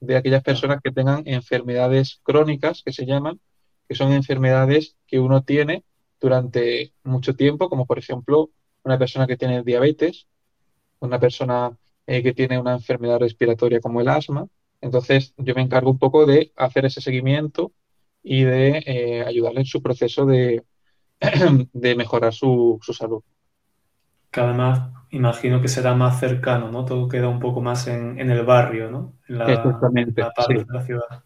de 0.00 0.16
aquellas 0.16 0.42
personas 0.42 0.80
que 0.82 0.92
tengan 0.92 1.22
enfermedades 1.26 2.20
crónicas, 2.22 2.82
que 2.82 2.92
se 2.92 3.06
llaman, 3.06 3.40
que 3.88 3.94
son 3.94 4.12
enfermedades 4.12 4.96
que 5.06 5.18
uno 5.18 5.42
tiene 5.42 5.84
durante 6.20 6.92
mucho 7.02 7.34
tiempo, 7.34 7.68
como 7.68 7.86
por 7.86 7.98
ejemplo 7.98 8.50
una 8.84 8.98
persona 8.98 9.26
que 9.26 9.36
tiene 9.36 9.62
diabetes, 9.62 10.26
una 11.00 11.18
persona 11.20 11.76
eh, 12.06 12.22
que 12.22 12.32
tiene 12.32 12.58
una 12.58 12.72
enfermedad 12.72 13.20
respiratoria 13.20 13.80
como 13.80 14.00
el 14.00 14.08
asma. 14.08 14.46
Entonces, 14.80 15.34
yo 15.36 15.54
me 15.54 15.62
encargo 15.62 15.90
un 15.90 15.98
poco 15.98 16.26
de 16.26 16.52
hacer 16.56 16.86
ese 16.86 17.00
seguimiento 17.00 17.72
y 18.22 18.44
de 18.44 18.82
eh, 18.86 19.24
ayudarle 19.26 19.60
en 19.60 19.66
su 19.66 19.82
proceso 19.82 20.26
de, 20.26 20.62
de 21.72 21.96
mejorar 21.96 22.32
su, 22.32 22.78
su 22.82 22.92
salud. 22.92 23.22
Que 24.30 24.40
además 24.40 24.90
imagino 25.10 25.60
que 25.60 25.68
será 25.68 25.94
más 25.94 26.20
cercano, 26.20 26.70
¿no? 26.70 26.84
Todo 26.84 27.08
queda 27.08 27.28
un 27.28 27.40
poco 27.40 27.60
más 27.60 27.86
en, 27.88 28.20
en 28.20 28.30
el 28.30 28.44
barrio, 28.44 28.90
¿no? 28.90 29.14
En 29.28 29.38
la, 29.38 29.44
en 29.44 29.50
Exactamente, 29.52 30.20
la 30.20 30.30
parte 30.30 30.54
de 30.54 30.66
la 30.68 30.82
ciudad. 30.82 31.24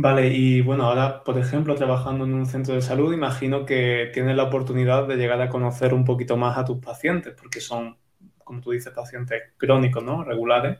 Vale, 0.00 0.28
y 0.28 0.60
bueno, 0.60 0.84
ahora, 0.84 1.24
por 1.24 1.38
ejemplo, 1.38 1.74
trabajando 1.74 2.24
en 2.24 2.32
un 2.34 2.46
centro 2.46 2.74
de 2.74 2.82
salud, 2.82 3.12
imagino 3.12 3.66
que 3.66 4.10
tienes 4.14 4.36
la 4.36 4.44
oportunidad 4.44 5.08
de 5.08 5.16
llegar 5.16 5.40
a 5.42 5.48
conocer 5.48 5.92
un 5.92 6.04
poquito 6.04 6.36
más 6.36 6.56
a 6.56 6.64
tus 6.64 6.78
pacientes, 6.78 7.34
porque 7.36 7.60
son, 7.60 7.98
como 8.44 8.60
tú 8.60 8.70
dices, 8.70 8.92
pacientes 8.94 9.42
crónicos, 9.56 10.04
¿no? 10.04 10.22
Regulares. 10.22 10.78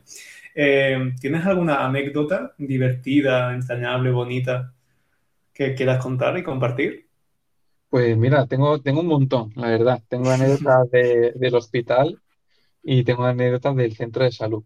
Eh, 0.55 1.13
¿tienes 1.19 1.45
alguna 1.45 1.85
anécdota 1.85 2.53
divertida, 2.57 3.53
entrañable, 3.53 4.09
bonita 4.11 4.73
que 5.53 5.75
quieras 5.75 6.03
contar 6.03 6.37
y 6.37 6.43
compartir? 6.43 7.09
Pues 7.89 8.15
mira, 8.17 8.45
tengo, 8.47 8.79
tengo 8.81 9.01
un 9.01 9.07
montón, 9.07 9.51
la 9.55 9.69
verdad. 9.69 10.03
Tengo 10.09 10.29
anécdotas 10.31 10.89
de- 10.91 11.31
del 11.35 11.55
hospital 11.55 12.21
y 12.83 13.03
tengo 13.05 13.25
anécdotas 13.25 13.75
del 13.75 13.95
centro 13.95 14.23
de 14.25 14.31
salud. 14.33 14.63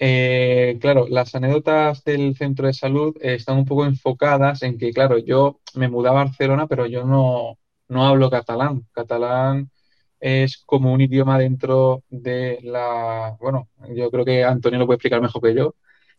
Eh, 0.00 0.78
claro, 0.80 1.06
las 1.08 1.34
anécdotas 1.34 2.04
del 2.04 2.36
centro 2.36 2.66
de 2.68 2.72
salud 2.72 3.16
están 3.20 3.58
un 3.58 3.64
poco 3.64 3.84
enfocadas 3.84 4.62
en 4.62 4.78
que, 4.78 4.92
claro, 4.92 5.18
yo 5.18 5.60
me 5.74 5.88
mudé 5.88 6.08
a 6.08 6.12
Barcelona, 6.12 6.66
pero 6.68 6.86
yo 6.86 7.04
no, 7.04 7.58
no 7.88 8.06
hablo 8.06 8.30
catalán. 8.30 8.86
Catalán 8.92 9.70
es 10.20 10.62
como 10.66 10.92
un 10.92 11.00
idioma 11.00 11.38
dentro 11.38 12.04
de 12.10 12.58
la, 12.62 13.36
bueno, 13.40 13.68
yo 13.94 14.10
creo 14.10 14.24
que 14.24 14.44
Antonio 14.44 14.78
lo 14.78 14.86
puede 14.86 14.96
explicar 14.96 15.20
mejor 15.20 15.42
que 15.42 15.54
yo, 15.54 15.74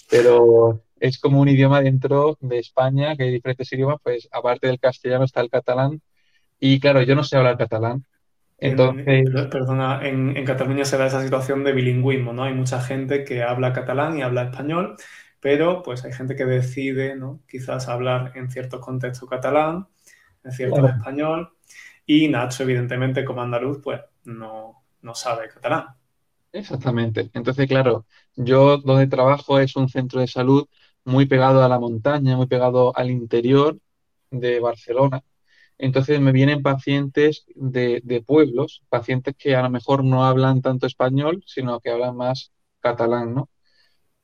pero 0.09 0.81
es 0.99 1.19
como 1.19 1.39
un 1.41 1.49
idioma 1.49 1.81
dentro 1.81 2.37
de 2.41 2.59
España, 2.59 3.15
que 3.15 3.23
hay 3.23 3.31
diferentes 3.31 3.71
idiomas, 3.73 3.99
pues 4.03 4.27
aparte 4.31 4.67
del 4.67 4.79
castellano 4.79 5.25
está 5.25 5.41
el 5.41 5.49
catalán, 5.49 6.01
y 6.59 6.79
claro, 6.79 7.01
yo 7.03 7.15
no 7.15 7.23
sé 7.23 7.37
hablar 7.37 7.57
catalán, 7.57 8.05
entonces... 8.61 9.05
En, 9.05 9.49
perdona, 9.49 10.05
en, 10.07 10.35
en 10.37 10.45
Cataluña 10.45 10.85
se 10.85 10.97
da 10.97 11.07
esa 11.07 11.21
situación 11.23 11.63
de 11.63 11.73
bilingüismo, 11.73 12.33
¿no? 12.33 12.43
Hay 12.43 12.53
mucha 12.53 12.81
gente 12.81 13.23
que 13.23 13.43
habla 13.43 13.73
catalán 13.73 14.17
y 14.17 14.21
habla 14.21 14.43
español, 14.43 14.95
pero 15.39 15.81
pues 15.83 16.03
hay 16.05 16.13
gente 16.13 16.35
que 16.35 16.45
decide, 16.45 17.15
¿no? 17.15 17.41
Quizás 17.47 17.87
hablar 17.87 18.33
en 18.35 18.49
ciertos 18.51 18.81
contextos 18.81 19.29
catalán, 19.29 19.87
en 20.43 20.51
ciertos 20.51 20.79
Claro. 20.81 20.97
español, 20.97 21.53
y 22.05 22.27
Nacho, 22.29 22.63
evidentemente, 22.63 23.25
como 23.25 23.41
andaluz, 23.43 23.79
pues 23.83 24.01
no, 24.25 24.83
no 25.01 25.15
sabe 25.15 25.49
catalán. 25.49 25.87
Exactamente. 26.51 27.29
Entonces, 27.33 27.67
claro, 27.67 28.05
yo 28.35 28.77
donde 28.77 29.07
trabajo 29.07 29.59
es 29.59 29.75
un 29.75 29.87
centro 29.89 30.19
de 30.19 30.27
salud 30.27 30.67
muy 31.03 31.27
pegado 31.27 31.63
a 31.63 31.69
la 31.69 31.79
montaña, 31.79 32.35
muy 32.37 32.47
pegado 32.47 32.95
al 32.97 33.11
interior 33.11 33.77
de 34.31 34.59
Barcelona. 34.59 35.23
Entonces 35.79 36.21
me 36.21 36.33
vienen 36.33 36.63
pacientes 36.63 37.45
de, 37.55 38.01
de 38.05 38.21
pueblos, 38.23 38.83
pacientes 38.89 39.35
que 39.37 39.55
a 39.57 39.63
lo 39.63 39.71
mejor 39.71 40.05
no 40.05 40.25
hablan 40.25 40.61
tanto 40.63 40.87
español, 40.87 41.43
sino 41.47 41.81
que 41.81 41.91
hablan 41.91 42.17
más 42.17 42.51
catalán, 42.81 43.35
¿no? 43.35 43.49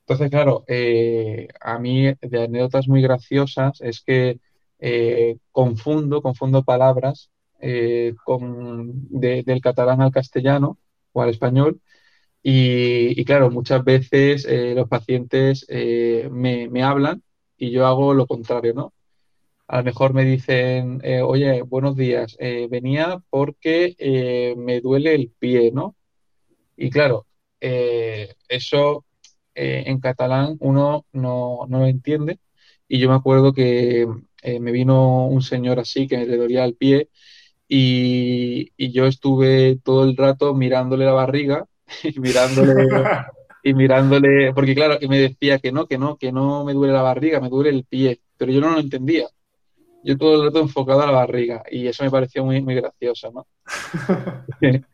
Entonces, 0.02 0.30
claro, 0.30 0.64
eh, 0.68 1.48
a 1.60 1.78
mí 1.78 2.12
de 2.20 2.44
anécdotas 2.44 2.86
muy 2.88 3.02
graciosas 3.02 3.80
es 3.80 4.02
que 4.02 4.38
eh, 4.78 5.38
confundo, 5.52 6.22
confundo 6.22 6.62
palabras 6.64 7.30
eh, 7.60 8.14
con, 8.24 8.92
de- 9.10 9.42
del 9.44 9.60
catalán 9.60 10.00
al 10.02 10.12
castellano 10.12 10.78
o 11.12 11.22
al 11.22 11.30
español 11.30 11.80
y, 12.42 13.20
y 13.20 13.24
claro, 13.26 13.50
muchas 13.50 13.84
veces 13.84 14.46
los 14.76 14.88
pacientes 14.88 15.66
me, 16.30 16.68
me 16.70 16.82
hablan 16.84 17.22
y 17.58 17.70
yo 17.72 17.86
hago 17.86 18.14
lo 18.14 18.26
contrario, 18.26 18.74
¿no? 18.74 18.94
A 19.68 19.78
lo 19.78 19.84
mejor 19.84 20.14
me 20.14 20.24
dicen, 20.24 21.00
eh, 21.02 21.22
oye, 21.22 21.62
buenos 21.62 21.96
días, 21.96 22.36
eh, 22.38 22.68
venía 22.70 23.20
porque 23.30 23.96
eh, 23.98 24.54
me 24.56 24.80
duele 24.80 25.14
el 25.14 25.30
pie, 25.38 25.72
¿no? 25.72 25.96
Y 26.76 26.90
claro, 26.90 27.26
eso 27.60 29.04
en 29.54 30.00
catalán 30.00 30.56
uno 30.60 31.06
no, 31.12 31.66
no 31.68 31.80
lo 31.80 31.86
entiende. 31.86 32.38
Y 32.88 32.98
yo 33.00 33.08
me 33.08 33.16
acuerdo 33.16 33.52
que 33.52 34.06
me 34.60 34.72
vino 34.72 35.26
un 35.26 35.42
señor 35.42 35.80
así 35.80 36.06
que 36.06 36.18
le 36.26 36.36
dolía 36.36 36.64
el 36.64 36.76
pie 36.76 37.08
y, 37.68 38.72
y 38.76 38.92
yo 38.92 39.06
estuve 39.06 39.78
todo 39.84 40.04
el 40.04 40.16
rato 40.16 40.54
mirándole 40.54 41.04
la 41.06 41.12
barriga 41.12 41.66
y 42.04 42.20
mirándole 42.20 42.86
y 43.66 43.74
mirándole, 43.74 44.52
porque 44.54 44.76
claro, 44.76 44.98
que 45.00 45.08
me 45.08 45.18
decía 45.18 45.58
que 45.58 45.72
no, 45.72 45.86
que 45.88 45.98
no, 45.98 46.16
que 46.18 46.30
no 46.30 46.64
me 46.64 46.72
duele 46.72 46.92
la 46.92 47.02
barriga, 47.02 47.40
me 47.40 47.48
duele 47.48 47.70
el 47.70 47.84
pie, 47.84 48.20
pero 48.36 48.52
yo 48.52 48.60
no 48.60 48.70
lo 48.70 48.78
entendía. 48.78 49.26
Yo 50.02 50.16
todo 50.16 50.36
el 50.36 50.46
rato 50.48 50.60
enfocado 50.60 51.02
a 51.02 51.06
la 51.06 51.12
barriga 51.12 51.62
y 51.70 51.86
eso 51.88 52.04
me 52.04 52.10
pareció 52.10 52.44
muy, 52.44 52.62
muy 52.62 52.74
gracioso, 52.76 53.30
¿no? 53.32 53.46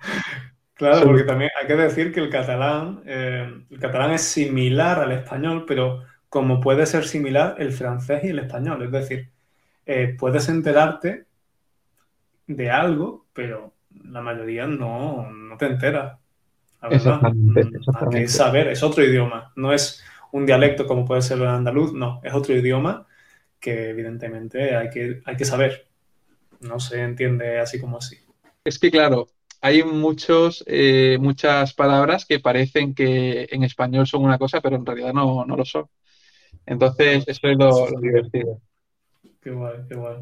Claro, 0.74 1.06
porque 1.06 1.24
también 1.24 1.50
hay 1.60 1.66
que 1.66 1.76
decir 1.76 2.12
que 2.12 2.20
el 2.20 2.30
catalán, 2.30 3.02
eh, 3.06 3.64
el 3.70 3.78
catalán 3.78 4.12
es 4.12 4.22
similar 4.22 5.00
al 5.00 5.12
español, 5.12 5.64
pero 5.66 6.02
como 6.28 6.60
puede 6.60 6.86
ser 6.86 7.04
similar 7.06 7.56
el 7.58 7.72
francés 7.72 8.24
y 8.24 8.28
el 8.28 8.38
español. 8.40 8.82
Es 8.82 8.90
decir, 8.90 9.30
eh, 9.86 10.16
puedes 10.18 10.48
enterarte 10.48 11.26
de 12.46 12.70
algo, 12.70 13.26
pero 13.32 13.74
la 14.04 14.20
mayoría 14.20 14.66
no, 14.66 15.30
no 15.30 15.56
te 15.56 15.66
enteras, 15.66 16.18
la 16.82 16.88
verdad. 16.90 17.22
Exactamente, 17.26 17.32
Mm, 17.32 17.76
Hay 18.00 18.08
que 18.10 18.28
saber, 18.28 18.68
es 18.68 18.82
otro 18.82 19.04
idioma, 19.04 19.52
no 19.56 19.72
es 19.72 20.02
un 20.32 20.46
dialecto 20.46 20.86
como 20.86 21.04
puede 21.06 21.22
ser 21.22 21.38
el 21.38 21.48
andaluz, 21.48 21.92
no, 21.94 22.20
es 22.24 22.34
otro 22.34 22.54
idioma 22.56 23.06
que 23.62 23.90
evidentemente 23.90 24.76
hay 24.76 24.90
que, 24.90 25.22
hay 25.26 25.36
que 25.38 25.46
saber. 25.46 25.88
No 26.60 26.80
se 26.80 27.02
entiende 27.02 27.60
así 27.60 27.80
como 27.80 27.98
así. 27.98 28.18
Es 28.64 28.78
que 28.78 28.90
claro, 28.90 29.28
hay 29.60 29.82
muchos, 29.82 30.64
eh, 30.66 31.18
muchas 31.20 31.74
palabras 31.74 32.24
que 32.26 32.40
parecen 32.40 32.94
que 32.94 33.48
en 33.50 33.64
español 33.64 34.06
son 34.06 34.24
una 34.24 34.38
cosa, 34.38 34.60
pero 34.60 34.76
en 34.76 34.86
realidad 34.86 35.12
no, 35.12 35.44
no 35.44 35.56
lo 35.56 35.64
son. 35.64 35.86
Entonces, 36.66 37.24
eso 37.28 37.48
es 37.48 37.58
lo, 37.58 37.90
lo 37.90 38.00
divertido. 38.00 38.60
Qué 39.40 39.50
guay, 39.50 39.78
qué 39.88 39.94
guay. 39.94 40.16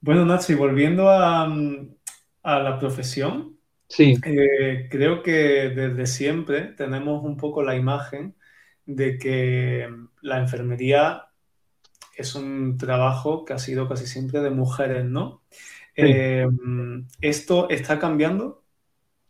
Bueno, 0.00 0.24
Nacho, 0.24 0.52
y 0.52 0.56
volviendo 0.56 1.08
a, 1.10 1.44
a 2.42 2.58
la 2.60 2.78
profesión, 2.78 3.58
Sí, 3.88 4.16
eh, 4.24 4.88
creo 4.90 5.22
que 5.22 5.32
desde 5.70 6.06
siempre 6.06 6.62
tenemos 6.76 7.24
un 7.24 7.36
poco 7.36 7.62
la 7.62 7.76
imagen 7.76 8.36
de 8.86 9.18
que 9.18 9.88
la 10.22 10.38
enfermería 10.40 11.25
es 12.16 12.34
un 12.34 12.78
trabajo 12.78 13.44
que 13.44 13.52
ha 13.54 13.58
sido 13.58 13.88
casi 13.88 14.06
siempre 14.06 14.40
de 14.40 14.50
mujeres, 14.50 15.04
¿no? 15.04 15.42
sí. 15.98 16.06
Eh, 16.08 16.46
¿esto 17.20 17.68
está 17.70 17.98
cambiando? 17.98 18.64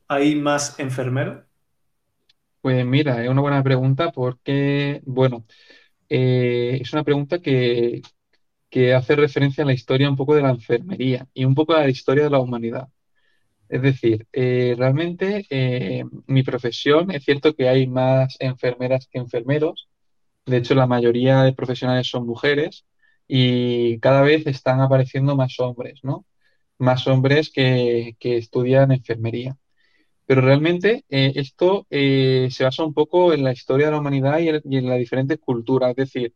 ¿Hay 0.09 0.37
más 0.37 0.79
enfermeros? 0.81 1.44
Pues 2.61 2.85
mira, 2.85 3.22
es 3.22 3.29
una 3.31 3.40
buena 3.42 3.62
pregunta 3.62 4.11
porque, 4.12 5.01
bueno, 5.05 5.46
eh, 6.09 6.79
es 6.81 6.92
una 6.92 7.05
pregunta 7.05 7.40
que, 7.40 8.03
que 8.70 8.94
hace 8.94 9.16
referencia 9.16 9.64
a 9.64 9.66
la 9.66 9.72
historia 9.75 10.11
un 10.11 10.16
poco 10.16 10.35
de 10.35 10.42
la 10.42 10.51
enfermería 10.51 11.29
y 11.35 11.44
un 11.44 11.55
poco 11.55 11.75
a 11.75 11.81
la 11.83 11.90
historia 11.90 12.25
de 12.25 12.31
la 12.31 12.40
humanidad. 12.40 12.88
Es 13.68 13.83
decir, 13.83 14.27
eh, 14.33 14.75
realmente 14.79 15.46
eh, 15.51 16.05
mi 16.27 16.42
profesión, 16.44 17.11
es 17.11 17.25
cierto 17.25 17.55
que 17.55 17.68
hay 17.68 17.87
más 17.88 18.37
enfermeras 18.40 19.09
que 19.11 19.18
enfermeros, 19.18 19.86
de 20.47 20.59
hecho 20.59 20.75
la 20.75 20.87
mayoría 20.87 21.43
de 21.43 21.53
profesionales 21.53 22.09
son 22.09 22.27
mujeres 22.27 22.87
y 23.29 23.99
cada 24.01 24.23
vez 24.23 24.47
están 24.47 24.81
apareciendo 24.81 25.37
más 25.37 25.59
hombres, 25.61 26.01
¿no? 26.05 26.27
Más 26.79 27.07
hombres 27.09 27.51
que, 27.53 28.17
que 28.21 28.37
estudian 28.39 28.93
enfermería. 28.93 29.57
Pero 30.27 30.41
realmente 30.43 31.05
eh, 31.09 31.33
esto 31.37 31.87
eh, 31.91 32.49
se 32.51 32.65
basa 32.65 32.85
un 32.85 32.95
poco 32.95 33.33
en 33.33 33.45
la 33.45 33.53
historia 33.53 33.87
de 33.87 33.93
la 33.93 34.01
humanidad 34.01 34.39
y 34.41 34.49
en, 34.77 34.89
las 34.89 34.99
diferentes 34.99 35.39
culturas. 35.39 35.91
Es 35.91 35.97
decir, 35.97 36.35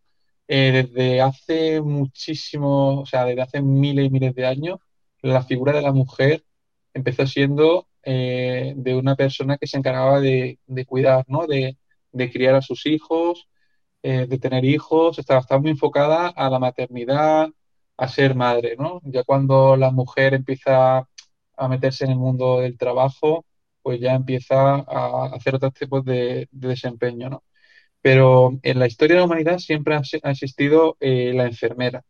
eh, 0.48 0.72
desde 0.92 1.20
hace 1.20 1.80
muchísimo, 1.80 3.00
o 3.02 3.06
sea, 3.06 3.24
desde 3.24 3.42
hace 3.42 3.62
miles 3.62 4.06
y 4.06 4.10
miles 4.10 4.34
de 4.34 4.46
años, 4.46 4.78
la 5.22 5.42
figura 5.44 5.72
de 5.72 5.82
la 5.82 5.92
mujer 5.92 6.44
empezó 6.94 7.26
siendo 7.26 7.86
de 8.02 8.94
una 8.98 9.14
persona 9.14 9.58
que 9.58 9.66
se 9.66 9.76
encargaba 9.76 10.20
de, 10.20 10.58
de 10.66 10.86
cuidar, 10.86 11.24
¿no? 11.28 11.46
De, 11.46 11.76
de 12.12 12.30
criar 12.32 12.54
a 12.54 12.62
sus 12.62 12.86
hijos, 12.86 13.48
eh, 14.02 14.26
de 14.26 14.38
tener 14.38 14.64
hijos, 14.64 15.18
estaba, 15.18 15.40
estaba 15.40 15.60
muy 15.60 15.70
enfocada 15.72 16.28
a 16.28 16.50
la 16.50 16.58
maternidad, 16.58 17.48
a 17.96 18.08
ser 18.08 18.34
madre, 18.34 18.76
¿no? 18.78 19.00
Ya 19.04 19.24
cuando 19.24 19.76
la 19.76 19.90
mujer 19.90 20.34
empieza 20.34 21.06
a 21.56 21.68
meterse 21.68 22.04
en 22.04 22.12
el 22.12 22.18
mundo 22.18 22.60
del 22.60 22.78
trabajo 22.78 23.44
pues 23.82 24.00
ya 24.00 24.14
empieza 24.14 24.76
a 24.76 25.26
hacer 25.34 25.54
otros 25.54 25.74
tipos 25.74 26.04
de, 26.04 26.48
de 26.50 26.68
desempeño, 26.68 27.30
¿no? 27.30 27.44
Pero 28.02 28.58
en 28.62 28.78
la 28.78 28.86
historia 28.86 29.16
de 29.16 29.20
la 29.20 29.26
humanidad 29.26 29.58
siempre 29.58 29.94
ha, 29.94 30.02
existido 30.30 30.96
eh, 31.00 31.32
la 31.34 31.44
enfermera. 31.44 32.02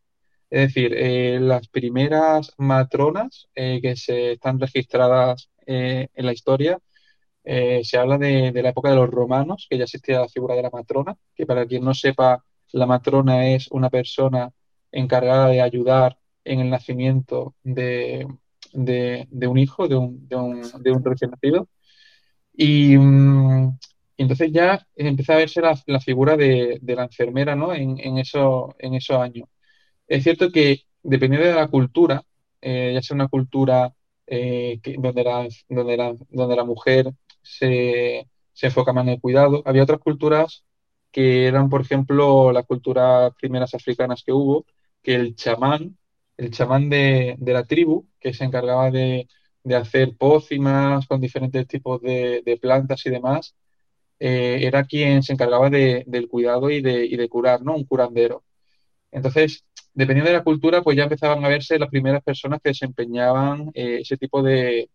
Es 0.49 0.67
decir, 0.67 0.93
eh, 0.95 1.39
las 1.41 1.67
primeras 1.69 2.53
matronas 2.57 3.49
eh, 3.55 3.79
que 3.81 3.95
se 3.95 4.33
están 4.33 4.59
registradas 4.59 5.49
en 5.65 6.25
la 6.25 6.33
historia, 6.33 6.79
eh, 7.43 7.81
se 7.83 7.97
habla 7.97 8.17
de, 8.17 8.51
la 8.53 8.69
época 8.69 8.89
de 8.89 8.95
los 8.95 9.09
romanos, 9.09 9.67
que 9.69 9.77
ya 9.77 9.85
existía 9.85 10.19
la 10.19 10.29
figura 10.29 10.55
de 10.55 10.63
la 10.63 10.69
matrona, 10.69 11.17
que 11.35 11.45
para 11.45 11.65
quien 11.65 11.83
no 11.83 11.93
sepa, 11.93 12.43
la 12.73 12.85
matrona 12.85 13.47
es 13.47 13.67
una 13.71 13.89
persona 13.89 14.51
encargada 14.91 15.47
de 15.49 15.61
ayudar 15.61 16.17
en 16.43 16.59
el 16.59 16.69
nacimiento 16.69 17.55
de, 17.63 18.27
un 18.73 19.57
hijo, 19.57 19.87
de 19.87 19.95
un, 19.95 21.03
recién 21.03 21.31
nacido. 21.31 21.67
Y, 22.53 22.97
mm, 22.97 23.77
entonces 24.17 24.51
ya 24.51 24.85
empieza 24.95 25.33
a 25.33 25.37
verse 25.37 25.61
la, 25.61 25.99
figura 25.99 26.37
de, 26.37 26.79
la 26.83 27.03
enfermera, 27.03 27.55
¿no? 27.55 27.73
En, 27.73 28.17
eso, 28.17 28.75
en 28.79 28.93
esos 28.95 29.17
años. 29.17 29.49
Es 30.07 30.23
cierto 30.23 30.51
que 30.51 30.81
dependiendo 31.03 31.47
de 31.47 31.55
la 31.55 31.67
cultura, 31.67 32.23
eh, 32.61 32.91
ya 32.93 33.01
sea 33.01 33.15
una 33.15 33.27
cultura 33.27 33.93
eh, 34.27 34.79
donde 34.97 35.23
la, 35.23 35.47
donde 36.29 36.55
la 36.55 36.63
mujer 36.63 37.11
se, 37.43 38.27
se 38.53 38.67
enfoca 38.67 38.93
más 38.93 39.03
en 39.05 39.11
el 39.13 39.21
cuidado, 39.21 39.61
había 39.65 39.83
otras 39.83 39.99
culturas 39.99 40.63
que 41.11 41.47
eran, 41.47 41.69
por 41.69 41.81
ejemplo, 41.81 42.51
las 42.51 42.65
culturas 42.65 43.33
primeras 43.39 43.73
africanas 43.73 44.23
que 44.25 44.31
hubo, 44.33 44.65
que 45.01 45.15
el 45.15 45.35
chamán, 45.35 45.97
el 46.37 46.51
chamán 46.51 46.89
de, 46.89 47.35
de 47.39 47.53
la 47.53 47.65
tribu, 47.65 48.07
que 48.19 48.33
se 48.33 48.45
encargaba 48.45 48.89
de, 48.91 49.27
de 49.63 49.75
hacer 49.75 50.15
pócimas 50.17 51.05
con 51.07 51.19
diferentes 51.21 51.67
tipos 51.67 52.01
de, 52.01 52.41
de 52.45 52.57
plantas 52.57 53.05
y 53.05 53.09
demás, 53.09 53.55
eh, 54.19 54.59
era 54.63 54.83
quien 54.85 55.23
se 55.23 55.33
encargaba 55.33 55.69
de- 55.69 56.03
del 56.07 56.27
cuidado 56.29 56.69
y 56.69 56.81
de, 56.81 57.05
y 57.05 57.17
de 57.17 57.29
curar, 57.29 57.61
¿no? 57.63 57.75
Un 57.75 57.85
curandero. 57.85 58.43
Entonces, 59.11 59.65
dependiendo 59.93 60.31
de 60.31 60.37
la 60.37 60.43
cultura, 60.43 60.81
pues 60.81 60.97
ya 60.97 61.03
empezaban 61.03 61.43
a 61.45 61.49
verse 61.49 61.79
las 61.79 61.89
primeras 61.89 62.23
personas 62.23 62.59
que 62.63 62.69
desempeñaban 62.69 63.71
eh, 63.73 63.99
ese 64.01 64.17
tipo 64.17 64.41
de, 64.43 64.89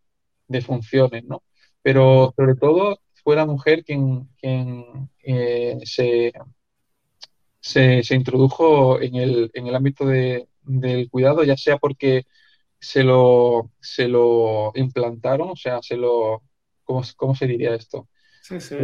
funciones, 0.63 1.25
¿no? 1.25 1.43
Pero 1.87 2.35
sobre 2.37 2.57
todo 2.57 2.99
fue 3.23 3.37
la 3.37 3.47
mujer 3.47 3.85
quien, 3.85 4.29
quien 4.41 5.09
eh, 5.23 5.79
se, 5.85 6.33
se, 7.61 8.15
introdujo 8.17 9.01
en 9.01 9.15
el, 9.15 9.53
en 9.55 9.69
el 9.69 9.75
ámbito 9.77 10.05
de, 10.05 10.49
del 10.63 11.09
cuidado, 11.09 11.45
ya 11.45 11.57
sea 11.57 11.77
porque 11.77 12.25
se 12.81 13.05
lo, 13.05 13.71
se 13.79 14.09
lo 14.09 14.73
implantaron, 14.75 15.51
o 15.51 15.55
sea, 15.55 15.81
se 15.81 15.97
lo, 15.97 16.43
¿cómo, 16.83 17.05
cómo 17.15 17.37
se 17.37 17.47
diría 17.47 17.77
esto? 17.77 18.09
Sí, 18.43 18.61
sí. 18.61 18.75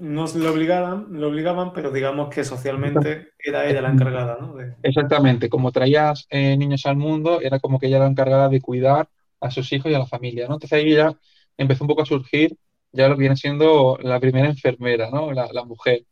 no 0.00 0.26
lo 0.34 0.50
obligaban, 0.50 1.08
lo 1.10 1.28
obligaban, 1.28 1.74
pero 1.74 1.90
digamos 1.90 2.34
que 2.34 2.42
socialmente 2.42 3.32
era 3.38 3.68
ella 3.68 3.82
la 3.82 3.90
encargada, 3.90 4.38
¿no? 4.40 4.54
Exactamente, 4.82 5.50
como 5.50 5.72
traías 5.72 6.26
eh, 6.30 6.56
niños 6.56 6.86
al 6.86 6.96
mundo, 6.96 7.42
era 7.42 7.60
como 7.60 7.78
que 7.78 7.88
ella 7.88 7.96
era 7.96 8.06
la 8.06 8.12
encargada 8.12 8.48
de 8.48 8.62
cuidar 8.62 9.10
a 9.40 9.50
sus 9.50 9.70
hijos 9.74 9.92
y 9.92 9.94
a 9.94 9.98
la 9.98 10.06
familia, 10.06 10.48
¿no? 10.48 10.54
Entonces 10.54 10.78
ahí 10.78 10.94
ya 10.94 11.14
empezó 11.56 11.84
un 11.84 11.88
poco 11.88 12.02
a 12.02 12.06
surgir 12.06 12.56
ya 12.92 13.08
lo 13.08 13.16
que 13.16 13.20
viene 13.20 13.36
siendo 13.36 13.98
la 14.02 14.20
primera 14.20 14.48
enfermera, 14.48 15.10
¿no? 15.10 15.32
La, 15.32 15.64
mujer, 15.64 16.04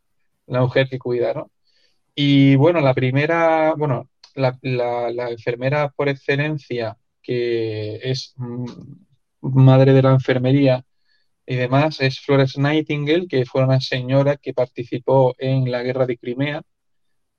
la 0.46 0.60
mujer 0.60 0.88
que 0.88 0.98
cuida, 0.98 1.34
¿no? 1.34 1.50
Y 2.14 2.56
bueno, 2.56 2.80
la 2.80 2.94
primera, 2.94 3.74
bueno, 3.76 4.08
la, 4.34 4.58
la, 4.62 5.30
enfermera 5.30 5.90
por 5.90 6.08
excelencia, 6.08 6.96
que 7.22 7.96
es 8.02 8.34
mm, 8.36 8.64
madre 9.42 9.92
de 9.92 10.02
la 10.02 10.12
enfermería 10.12 10.84
y 11.46 11.56
demás, 11.56 12.00
es 12.00 12.20
Florence 12.20 12.60
Nightingale, 12.60 13.26
que 13.28 13.44
fue 13.44 13.64
una 13.64 13.80
señora 13.80 14.36
que 14.36 14.54
participó 14.54 15.34
en 15.38 15.70
la 15.70 15.82
guerra 15.82 16.06
de 16.06 16.18
Crimea, 16.18 16.62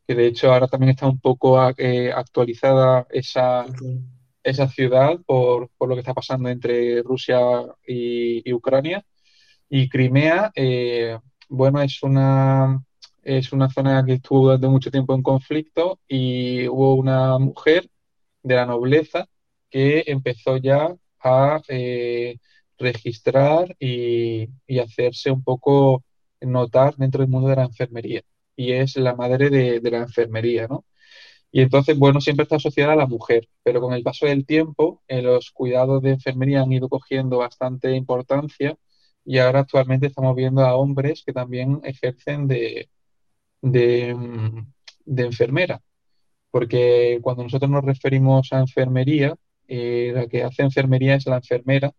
que 0.08 0.16
de 0.16 0.28
hecho 0.28 0.54
ahora 0.54 0.68
también 0.68 0.92
está 0.92 1.08
un 1.08 1.20
poco 1.20 1.58
eh, 1.78 2.12
actualizada 2.12 3.08
esa, 3.12 3.66
esa 4.44 4.68
ciudad 4.68 5.20
por, 5.26 5.70
por, 5.78 5.90
lo 5.90 5.96
que 5.96 6.02
está 6.02 6.14
pasando 6.14 6.50
entre 6.50 7.02
Rusia 7.04 7.40
y, 7.88 8.52
Ucrania. 8.54 9.06
Y 9.70 9.90
Crimea, 9.90 10.52
eh, 10.56 11.18
bueno, 11.50 11.82
es 11.82 12.04
una, 12.04 12.84
es 13.24 13.54
una 13.54 13.70
zona 13.70 14.04
que 14.06 14.14
estuvo 14.14 14.44
durante 14.46 14.68
mucho 14.68 14.92
tiempo 14.92 15.16
en 15.16 15.24
conflicto 15.24 16.00
y 16.08 16.68
hubo 16.68 16.96
una 16.96 17.38
mujer 17.40 17.90
de 18.44 18.56
la 18.56 18.66
nobleza 18.66 19.28
que 19.70 20.04
empezó 20.08 20.58
ya 20.58 20.96
a 21.22 21.62
eh, 21.68 22.38
registrar 22.78 23.76
y, 23.80 24.50
hacerse 24.80 25.32
un 25.32 25.44
poco 25.44 26.04
notar 26.42 26.96
dentro 26.98 27.22
del 27.22 27.30
mundo 27.30 27.50
de 27.50 27.56
la 27.58 27.64
enfermería. 27.64 28.22
Y 28.56 28.74
es 28.74 28.96
la 28.98 29.16
madre 29.16 29.50
de, 29.50 29.80
de 29.80 29.92
la 29.92 30.00
enfermería, 30.00 30.68
¿no? 30.68 30.86
Y 31.52 31.62
entonces, 31.62 31.98
bueno, 32.00 32.22
siempre 32.22 32.44
está 32.44 32.56
asociada 32.58 32.94
a 32.94 32.96
la 32.96 33.08
mujer, 33.08 33.48
pero 33.64 33.82
con 33.82 33.94
el 33.94 34.04
paso 34.04 34.26
del 34.26 34.46
tiempo, 34.46 35.04
eh, 35.08 35.22
los 35.22 35.52
cuidados 35.52 36.02
de 36.02 36.12
enfermería 36.12 36.62
han 36.62 36.72
ido 36.72 36.88
cogiendo 36.90 37.40
bastante 37.40 37.92
importancia 37.96 38.78
y 39.26 39.38
ahora 39.40 39.60
actualmente 39.62 40.08
estamos 40.08 40.36
viendo 40.36 40.62
a 40.66 40.76
hombres 40.76 41.24
que 41.26 41.34
también 41.34 41.82
ejercen 41.84 42.48
de, 42.48 42.90
de, 43.62 44.16
enfermera. 45.18 45.82
Porque 46.52 47.20
cuando 47.22 47.44
nosotros 47.44 47.72
nos 47.72 47.86
referimos 47.86 48.52
a 48.54 48.60
enfermería, 48.60 49.36
eh, 49.68 50.12
la 50.16 50.28
que 50.28 50.44
hace 50.44 50.64
enfermería 50.64 51.16
es 51.16 51.26
la 51.28 51.38
enfermera 51.38 51.92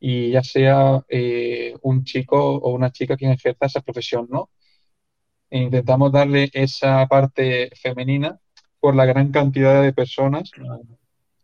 y 0.00 0.30
ya 0.32 0.42
sea 0.42 1.04
eh, 1.08 1.76
un 1.82 2.04
chico 2.04 2.38
o 2.56 2.74
una 2.74 2.92
chica 2.92 3.16
quien 3.16 3.32
ejerza 3.32 3.66
esa 3.66 3.80
profesión, 3.82 4.28
¿no? 4.30 4.50
E 5.50 5.58
intentamos 5.58 6.12
darle 6.12 6.50
esa 6.52 7.06
parte 7.08 7.70
femenina 7.82 8.38
por 8.80 8.94
la 8.96 9.04
gran 9.04 9.30
cantidad 9.30 9.82
de 9.82 9.92
personas, 9.92 10.50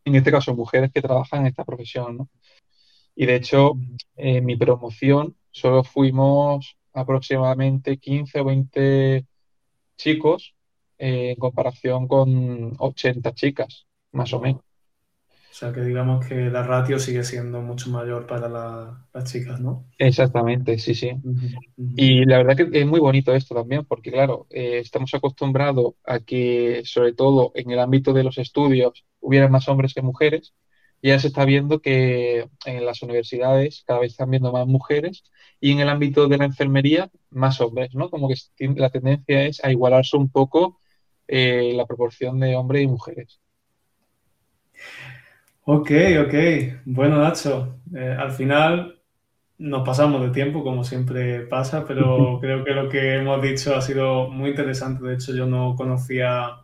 en 0.05 0.15
este 0.15 0.31
caso 0.31 0.55
mujeres 0.55 0.91
que 0.93 1.03
trabajan 1.03 1.41
en 1.41 1.47
esta 1.49 1.65
profesión. 1.65 2.17
¿no? 2.17 2.29
Y 3.15 3.27
de 3.27 3.37
hecho, 3.37 3.75
en 4.17 4.45
mi 4.45 4.57
promoción 4.57 5.37
solo 5.51 5.85
fuimos 5.85 6.77
aproximadamente 6.93 7.99
15 7.99 8.41
o 8.41 8.45
20 8.45 9.27
chicos 9.97 10.55
eh, 10.99 11.31
en 11.31 11.37
comparación 11.37 12.09
con 12.09 12.75
80 12.79 13.35
chicas, 13.35 13.87
más 14.13 14.33
o 14.33 14.41
menos. 14.41 14.63
O 15.57 15.59
sea 15.59 15.73
que 15.73 15.81
digamos 15.81 16.27
que 16.27 16.51
la 16.51 16.63
ratio 16.63 16.99
sigue 16.99 17.25
siendo 17.25 17.63
mucho 17.63 17.89
mayor 17.89 18.27
para 18.27 18.47
las 18.47 19.25
chicas, 19.25 19.59
¿no? 19.59 19.87
Exactamente, 19.97 20.79
sí, 20.79 20.95
sí. 20.95 21.13
Y 21.97 22.27
la 22.27 22.37
verdad 22.37 22.57
que 22.59 22.79
es 22.79 22.87
muy 22.87 23.01
bonito 23.01 23.35
esto 23.35 23.55
también, 23.55 23.87
porque 23.87 24.13
claro, 24.13 24.47
eh, 24.51 24.81
estamos 24.81 25.15
acostumbrados 25.15 25.95
a 26.05 26.21
que, 26.21 26.83
sobre 26.85 27.15
todo 27.15 27.53
en 27.55 27.71
el 27.71 27.79
ámbito 27.79 28.13
de 28.13 28.25
los 28.25 28.37
estudios, 28.37 29.07
hubiera 29.21 29.49
más 29.49 29.67
hombres 29.71 29.95
que 29.95 30.03
mujeres. 30.03 30.53
Y 31.01 31.09
ya 31.09 31.19
se 31.19 31.29
está 31.29 31.47
viendo 31.47 31.81
que 31.81 32.47
en 32.67 32.85
las 32.85 33.01
universidades 33.01 33.83
cada 33.87 34.01
vez 34.01 34.11
están 34.13 34.29
viendo 34.29 34.53
más 34.53 34.67
mujeres 34.67 35.25
y 35.59 35.73
en 35.73 35.81
el 35.81 35.89
ámbito 35.89 36.29
de 36.29 36.37
la 36.37 36.45
enfermería 36.45 37.11
más 37.31 37.63
hombres, 37.63 37.95
¿no? 37.95 38.11
Como 38.11 38.29
que 38.29 38.35
la 38.77 38.91
tendencia 38.91 39.45
es 39.47 39.65
a 39.65 39.73
igualarse 39.73 40.19
un 40.19 40.29
poco 40.29 40.81
eh, 41.27 41.73
la 41.75 41.87
proporción 41.87 42.41
de 42.41 42.57
hombres 42.57 42.83
y 42.83 42.89
mujeres. 42.89 43.41
Ok, 45.69 45.91
ok. 46.25 46.35
Bueno, 46.85 47.19
Nacho, 47.19 47.81
eh, 47.93 48.17
al 48.17 48.31
final 48.31 49.01
nos 49.59 49.85
pasamos 49.85 50.23
de 50.23 50.31
tiempo, 50.31 50.63
como 50.63 50.85
siempre 50.85 51.41
pasa, 51.41 51.85
pero 51.85 52.39
creo 52.41 52.63
que 52.65 52.71
lo 52.71 52.89
que 52.89 53.17
hemos 53.17 53.43
dicho 53.43 53.75
ha 53.75 53.83
sido 53.83 54.29
muy 54.29 54.51
interesante. 54.51 55.05
De 55.05 55.15
hecho, 55.15 55.35
yo 55.35 55.45
no 55.47 55.75
conocía 55.77 56.59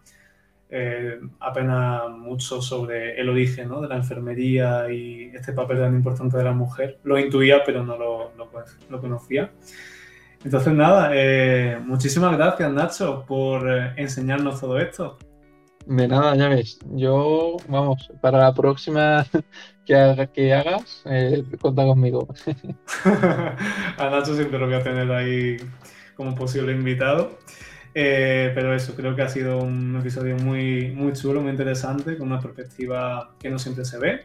eh, 0.70 1.18
apenas 1.40 2.10
mucho 2.10 2.62
sobre 2.62 3.20
el 3.20 3.28
origen 3.28 3.70
de 3.70 3.88
la 3.88 3.96
enfermería 3.96 4.88
y 4.92 5.32
este 5.34 5.52
papel 5.52 5.78
tan 5.78 5.96
importante 5.96 6.36
de 6.36 6.44
la 6.44 6.52
mujer. 6.52 7.00
Lo 7.02 7.18
intuía, 7.18 7.64
pero 7.66 7.84
no 7.84 7.96
lo, 7.98 8.32
lo, 8.36 9.00
conocía. 9.00 9.50
Entonces, 10.44 10.72
nada, 10.74 11.10
eh, 11.12 11.76
muchísimas 11.84 12.36
gracias, 12.36 12.72
Nacho, 12.72 13.24
por 13.26 13.68
enseñarnos 13.96 14.60
todo 14.60 14.78
esto. 14.78 15.18
De 15.86 16.08
nada, 16.08 16.34
ya 16.36 16.48
ves. 16.48 16.78
Yo, 16.92 17.56
vamos, 17.68 18.10
para 18.20 18.38
la 18.38 18.54
próxima 18.54 19.26
que, 19.86 20.28
que 20.32 20.54
hagas, 20.54 21.02
eh, 21.06 21.44
cuenta 21.60 21.84
conmigo. 21.84 22.28
a 23.98 24.10
Nacho 24.10 24.34
siempre 24.34 24.58
lo 24.58 24.66
voy 24.66 24.76
a 24.76 24.82
tener 24.82 25.10
ahí 25.12 25.56
como 26.16 26.34
posible 26.34 26.72
invitado. 26.72 27.38
Eh, 27.94 28.52
pero 28.54 28.74
eso, 28.74 28.94
creo 28.94 29.14
que 29.14 29.22
ha 29.22 29.28
sido 29.28 29.58
un 29.58 29.96
episodio 29.96 30.36
muy, 30.36 30.92
muy 30.92 31.12
chulo, 31.12 31.42
muy 31.42 31.50
interesante, 31.50 32.16
con 32.16 32.28
una 32.28 32.40
perspectiva 32.40 33.34
que 33.38 33.50
no 33.50 33.58
siempre 33.58 33.84
se 33.84 33.98
ve. 33.98 34.20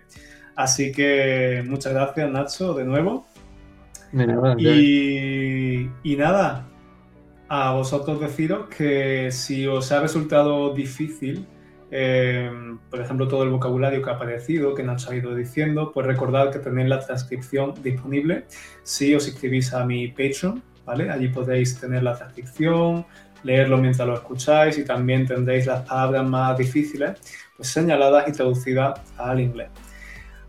Así 0.55 0.91
que 0.91 1.63
muchas 1.67 1.93
gracias, 1.93 2.31
Nacho, 2.31 2.73
de 2.73 2.85
nuevo. 2.85 3.27
De 4.11 4.25
nada, 4.25 4.55
y, 4.57 5.91
y 6.03 6.15
nada, 6.15 6.66
a 7.49 7.73
vosotros 7.73 8.19
deciros 8.19 8.67
que 8.67 9.31
si 9.31 9.67
os 9.67 9.91
ha 9.91 10.01
resultado 10.01 10.73
difícil, 10.73 11.47
eh, 11.91 12.51
por 12.89 12.99
ejemplo, 12.99 13.27
todo 13.27 13.43
el 13.43 13.49
vocabulario 13.49 14.01
que 14.01 14.10
ha 14.10 14.13
aparecido, 14.13 14.75
que 14.75 14.83
nos 14.83 15.07
ha 15.10 15.15
ido 15.15 15.33
diciendo, 15.33 15.91
pues 15.93 16.05
recordad 16.05 16.51
que 16.51 16.60
tenéis 16.60 16.89
la 16.89 16.99
transcripción 16.99 17.73
disponible 17.81 18.45
si 18.83 19.15
os 19.15 19.27
inscribís 19.27 19.73
a 19.73 19.86
mi 19.86 20.10
Patreon, 20.10 20.62
¿vale? 20.86 21.10
Allí 21.10 21.29
podéis 21.29 21.79
tener 21.79 22.03
la 22.03 22.15
transcripción, 22.15 23.05
leerlo 23.43 23.77
mientras 23.77 24.07
lo 24.07 24.15
escucháis 24.15 24.77
y 24.77 24.83
también 24.83 25.25
tendréis 25.25 25.65
las 25.65 25.88
palabras 25.88 26.27
más 26.27 26.57
difíciles 26.57 27.19
pues 27.55 27.69
señaladas 27.69 28.27
y 28.27 28.31
traducidas 28.31 28.99
al 29.17 29.39
inglés. 29.39 29.69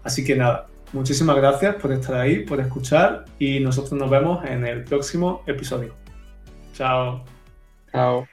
Así 0.03 0.25
que 0.25 0.37
nada, 0.37 0.67
muchísimas 0.93 1.37
gracias 1.37 1.77
por 1.77 1.93
estar 1.93 2.17
ahí, 2.17 2.41
por 2.41 2.61
escuchar 2.61 3.25
y 3.39 3.61
nosotros 3.61 3.93
nos 3.93 4.11
vemos 4.11 4.45
en 4.45 4.67
el 4.67 4.85
próximo 4.85 5.43
episodio. 5.47 6.08
Ciao. 6.79 7.25
Ciao. 7.91 8.29